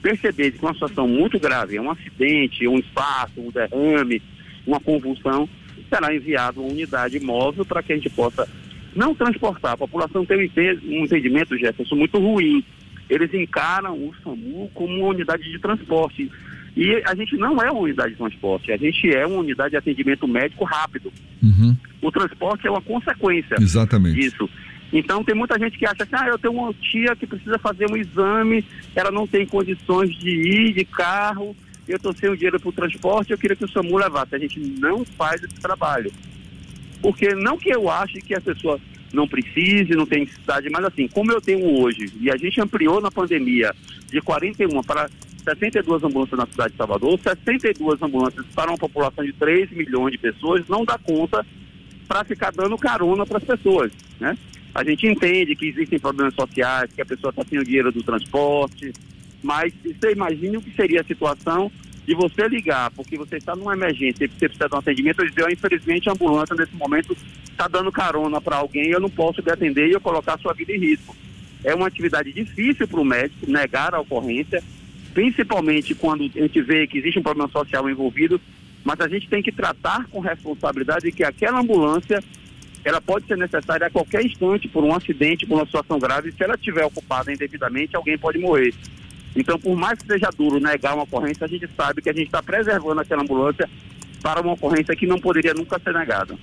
perceber 0.00 0.52
que 0.52 0.62
uma 0.62 0.74
situação 0.74 1.06
muito 1.06 1.38
grave, 1.38 1.76
é 1.76 1.80
um 1.80 1.90
acidente, 1.90 2.66
um 2.66 2.78
infarto, 2.78 3.40
um 3.40 3.50
derrame, 3.50 4.20
uma 4.66 4.80
convulsão, 4.80 5.48
será 5.88 6.14
enviado 6.14 6.60
uma 6.60 6.72
unidade 6.72 7.20
móvel 7.20 7.64
para 7.64 7.82
que 7.82 7.92
a 7.92 7.96
gente 7.96 8.10
possa 8.10 8.48
não 8.94 9.14
transportar. 9.14 9.72
A 9.72 9.76
população 9.78 10.24
tem 10.24 10.38
um 10.38 11.04
entendimento, 11.04 11.56
Jefferson, 11.56 11.94
muito 11.94 12.18
ruim. 12.18 12.64
Eles 13.12 13.34
encaram 13.34 13.92
o 13.92 14.14
SAMU 14.24 14.70
como 14.72 14.96
uma 14.96 15.08
unidade 15.08 15.42
de 15.42 15.58
transporte. 15.58 16.32
E 16.74 17.02
a 17.04 17.14
gente 17.14 17.36
não 17.36 17.60
é 17.60 17.70
uma 17.70 17.82
unidade 17.82 18.12
de 18.12 18.16
transporte, 18.16 18.72
a 18.72 18.76
gente 18.78 19.14
é 19.14 19.26
uma 19.26 19.40
unidade 19.40 19.72
de 19.72 19.76
atendimento 19.76 20.26
médico 20.26 20.64
rápido. 20.64 21.12
Uhum. 21.42 21.76
O 22.00 22.10
transporte 22.10 22.66
é 22.66 22.70
uma 22.70 22.80
consequência 22.80 23.56
Exatamente. 23.60 24.18
disso. 24.18 24.48
Então 24.90 25.22
tem 25.22 25.34
muita 25.34 25.58
gente 25.58 25.78
que 25.78 25.84
acha 25.84 26.04
assim, 26.04 26.14
ah, 26.14 26.28
eu 26.28 26.38
tenho 26.38 26.54
uma 26.54 26.72
tia 26.72 27.14
que 27.14 27.26
precisa 27.26 27.58
fazer 27.58 27.84
um 27.90 27.96
exame, 27.98 28.64
ela 28.96 29.10
não 29.10 29.26
tem 29.26 29.46
condições 29.46 30.16
de 30.16 30.30
ir 30.30 30.72
de 30.72 30.86
carro, 30.86 31.54
eu 31.86 31.96
estou 31.96 32.14
sem 32.14 32.30
o 32.30 32.36
dinheiro 32.36 32.58
para 32.58 32.70
o 32.70 32.72
transporte, 32.72 33.32
eu 33.32 33.38
queria 33.38 33.56
que 33.56 33.66
o 33.66 33.70
SAMU 33.70 33.98
levasse. 33.98 34.34
A 34.34 34.38
gente 34.38 34.58
não 34.58 35.04
faz 35.04 35.42
esse 35.42 35.60
trabalho. 35.60 36.10
Porque 37.02 37.34
não 37.34 37.58
que 37.58 37.68
eu 37.68 37.90
ache 37.90 38.22
que 38.22 38.34
a 38.34 38.40
pessoa 38.40 38.80
não 39.12 39.28
precise, 39.28 39.94
não 39.94 40.06
tem 40.06 40.20
necessidade, 40.20 40.68
mas 40.70 40.84
assim, 40.84 41.06
como 41.08 41.30
eu 41.30 41.40
tenho 41.40 41.80
hoje, 41.80 42.12
e 42.20 42.30
a 42.30 42.36
gente 42.36 42.60
ampliou 42.60 43.00
na 43.00 43.10
pandemia 43.10 43.74
de 44.10 44.20
41 44.20 44.82
para 44.82 45.08
62 45.44 46.04
ambulâncias 46.04 46.38
na 46.38 46.46
cidade 46.46 46.72
de 46.72 46.76
Salvador, 46.78 47.18
62 47.18 48.02
ambulâncias 48.02 48.46
para 48.54 48.70
uma 48.70 48.78
população 48.78 49.24
de 49.24 49.32
3 49.32 49.70
milhões 49.72 50.12
de 50.12 50.18
pessoas, 50.18 50.66
não 50.68 50.84
dá 50.84 50.98
conta 50.98 51.44
para 52.08 52.24
ficar 52.24 52.52
dando 52.52 52.76
carona 52.78 53.26
para 53.26 53.38
as 53.38 53.44
pessoas, 53.44 53.92
né? 54.20 54.36
A 54.74 54.82
gente 54.82 55.06
entende 55.06 55.54
que 55.54 55.66
existem 55.66 55.98
problemas 55.98 56.34
sociais, 56.34 56.90
que 56.92 57.02
a 57.02 57.06
pessoa 57.06 57.30
está 57.30 57.44
sem 57.44 57.58
o 57.58 57.64
dinheiro 57.64 57.92
do 57.92 58.02
transporte, 58.02 58.92
mas 59.42 59.72
você 59.84 60.12
imagine 60.12 60.56
o 60.56 60.62
que 60.62 60.74
seria 60.74 61.02
a 61.02 61.04
situação 61.04 61.70
de 62.06 62.14
você 62.14 62.48
ligar, 62.48 62.90
porque 62.90 63.16
você 63.16 63.36
está 63.36 63.54
numa 63.54 63.74
emergência 63.74 64.24
e 64.24 64.28
você 64.28 64.48
precisa 64.48 64.68
de 64.68 64.74
um 64.74 64.78
atendimento, 64.78 65.24
e 65.24 65.30
dizer, 65.30 65.50
infelizmente 65.50 66.08
a 66.08 66.12
ambulância 66.12 66.56
nesse 66.56 66.74
momento 66.74 67.16
está 67.50 67.68
dando 67.68 67.92
carona 67.92 68.40
para 68.40 68.56
alguém, 68.56 68.90
eu 68.90 69.00
não 69.00 69.10
posso 69.10 69.40
lhe 69.40 69.50
atender 69.50 69.88
e 69.88 69.92
eu 69.92 70.00
colocar 70.00 70.38
sua 70.38 70.52
vida 70.52 70.72
em 70.72 70.78
risco. 70.78 71.16
É 71.64 71.74
uma 71.74 71.86
atividade 71.86 72.32
difícil 72.32 72.88
para 72.88 73.00
o 73.00 73.04
médico 73.04 73.48
negar 73.48 73.94
a 73.94 74.00
ocorrência, 74.00 74.62
principalmente 75.14 75.94
quando 75.94 76.24
a 76.24 76.40
gente 76.40 76.60
vê 76.60 76.86
que 76.86 76.98
existe 76.98 77.20
um 77.20 77.22
problema 77.22 77.48
social 77.50 77.88
envolvido, 77.88 78.40
mas 78.82 79.00
a 79.00 79.06
gente 79.06 79.28
tem 79.28 79.42
que 79.42 79.52
tratar 79.52 80.06
com 80.06 80.18
responsabilidade 80.18 81.12
que 81.12 81.22
aquela 81.22 81.60
ambulância 81.60 82.22
ela 82.84 83.00
pode 83.00 83.26
ser 83.26 83.36
necessária 83.36 83.86
a 83.86 83.90
qualquer 83.90 84.26
instante 84.26 84.66
por 84.66 84.82
um 84.82 84.92
acidente, 84.92 85.46
por 85.46 85.54
uma 85.54 85.66
situação 85.66 86.00
grave. 86.00 86.32
Se 86.32 86.42
ela 86.42 86.56
estiver 86.56 86.84
ocupada 86.84 87.32
indevidamente, 87.32 87.94
alguém 87.94 88.18
pode 88.18 88.38
morrer. 88.38 88.74
Então, 89.34 89.58
por 89.58 89.76
mais 89.76 89.98
que 89.98 90.06
seja 90.06 90.30
duro 90.36 90.60
negar 90.60 90.94
uma 90.94 91.04
ocorrência, 91.04 91.44
a 91.44 91.48
gente 91.48 91.68
sabe 91.76 92.02
que 92.02 92.10
a 92.10 92.12
gente 92.12 92.26
está 92.26 92.42
preservando 92.42 93.00
aquela 93.00 93.22
ambulância 93.22 93.68
para 94.22 94.40
uma 94.40 94.52
ocorrência 94.52 94.94
que 94.94 95.06
não 95.06 95.18
poderia 95.18 95.54
nunca 95.54 95.80
ser 95.80 95.92
negada. 95.92 96.36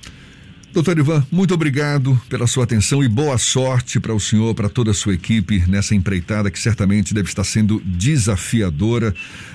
Doutor 0.72 1.00
Ivan, 1.00 1.26
muito 1.32 1.52
obrigado 1.52 2.16
pela 2.30 2.46
sua 2.46 2.64
atenção 2.64 3.04
e 3.04 3.10
boa 3.10 3.40
sorte 3.40 4.00
para 4.00 4.14
o 4.14 4.20
senhor, 4.20 4.54
para 4.54 4.70
toda 4.70 4.92
a 4.92 4.94
sua 4.94 5.16
equipe 5.16 5.64
nessa 5.68 5.96
empreitada 5.96 6.52
que 6.52 6.60
certamente 6.60 7.12
deve 7.12 7.28
estar 7.28 7.44
sendo 7.44 7.82
desafiadora. 7.84 9.12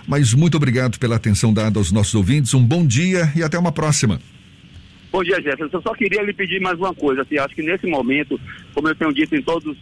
Mas 0.08 0.34
muito 0.34 0.56
obrigado 0.56 0.98
pela 0.98 1.14
atenção 1.14 1.54
dada 1.54 1.78
aos 1.78 1.92
nossos 1.92 2.16
ouvintes. 2.16 2.52
Um 2.52 2.64
bom 2.64 2.84
dia 2.84 3.32
e 3.36 3.44
até 3.44 3.56
uma 3.56 3.70
próxima. 3.70 4.20
Bom 5.12 5.22
dia, 5.22 5.40
Jefferson. 5.40 5.76
Eu 5.76 5.82
só 5.82 5.94
queria 5.94 6.20
lhe 6.20 6.32
pedir 6.32 6.60
mais 6.60 6.76
uma 6.80 6.92
coisa. 6.92 7.22
Assim, 7.22 7.38
acho 7.38 7.54
que 7.54 7.62
nesse 7.62 7.86
momento, 7.86 8.40
como 8.74 8.88
eu 8.88 8.96
tenho 8.96 9.14
dito 9.14 9.36
em 9.36 9.42
todas 9.42 9.72
uh, 9.72 9.76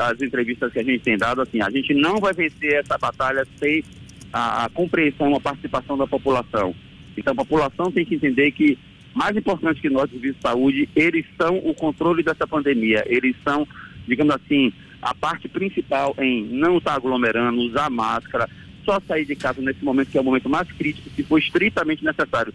as 0.00 0.20
entrevistas 0.20 0.72
que 0.72 0.78
a 0.78 0.82
gente 0.82 1.02
tem 1.02 1.16
dado, 1.16 1.40
assim, 1.40 1.60
a 1.60 1.70
gente 1.70 1.94
não 1.94 2.18
vai 2.18 2.32
vencer 2.32 2.74
essa 2.74 2.98
batalha 2.98 3.46
sem 3.58 3.84
a, 4.32 4.64
a 4.64 4.68
compreensão, 4.68 5.34
a 5.34 5.40
participação 5.40 5.96
da 5.96 6.06
população. 6.06 6.74
Então, 7.16 7.32
a 7.32 7.36
população 7.36 7.90
tem 7.90 8.04
que 8.04 8.14
entender 8.14 8.50
que 8.52 8.78
mais 9.14 9.36
importante 9.36 9.80
que 9.80 9.90
nós, 9.90 10.10
serviços 10.10 10.36
de 10.36 10.42
saúde, 10.42 10.88
eles 10.94 11.26
são 11.40 11.58
o 11.58 11.74
controle 11.74 12.22
dessa 12.22 12.46
pandemia. 12.46 13.04
Eles 13.06 13.34
são, 13.42 13.66
digamos 14.06 14.34
assim, 14.34 14.72
a 15.02 15.14
parte 15.14 15.48
principal 15.48 16.14
em 16.18 16.44
não 16.44 16.78
estar 16.78 16.94
aglomerando, 16.94 17.60
usar 17.60 17.90
máscara, 17.90 18.48
só 18.84 19.00
sair 19.06 19.24
de 19.24 19.34
casa 19.34 19.60
nesse 19.60 19.84
momento 19.84 20.10
que 20.10 20.18
é 20.18 20.20
o 20.20 20.24
momento 20.24 20.48
mais 20.48 20.70
crítico, 20.72 21.10
se 21.10 21.22
for 21.22 21.38
estritamente 21.38 22.04
necessário. 22.04 22.54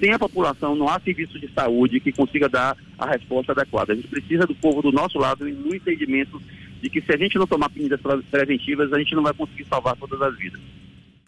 Sem 0.00 0.12
a 0.12 0.18
população, 0.18 0.74
não 0.74 0.88
há 0.88 0.98
serviço 0.98 1.38
de 1.38 1.46
saúde 1.52 2.00
que 2.00 2.10
consiga 2.10 2.48
dar 2.48 2.74
a 2.98 3.06
resposta 3.06 3.52
adequada. 3.52 3.92
A 3.92 3.96
gente 3.96 4.08
precisa 4.08 4.46
do 4.46 4.54
povo 4.54 4.80
do 4.80 4.90
nosso 4.90 5.18
lado 5.18 5.46
e 5.46 5.52
no 5.52 5.74
entendimento 5.74 6.40
de 6.80 6.88
que 6.88 7.02
se 7.02 7.12
a 7.12 7.18
gente 7.18 7.36
não 7.36 7.46
tomar 7.46 7.70
medidas 7.70 8.00
preventivas, 8.30 8.90
a 8.90 8.98
gente 8.98 9.14
não 9.14 9.22
vai 9.22 9.34
conseguir 9.34 9.66
salvar 9.66 9.94
todas 9.96 10.20
as 10.22 10.34
vidas. 10.38 10.58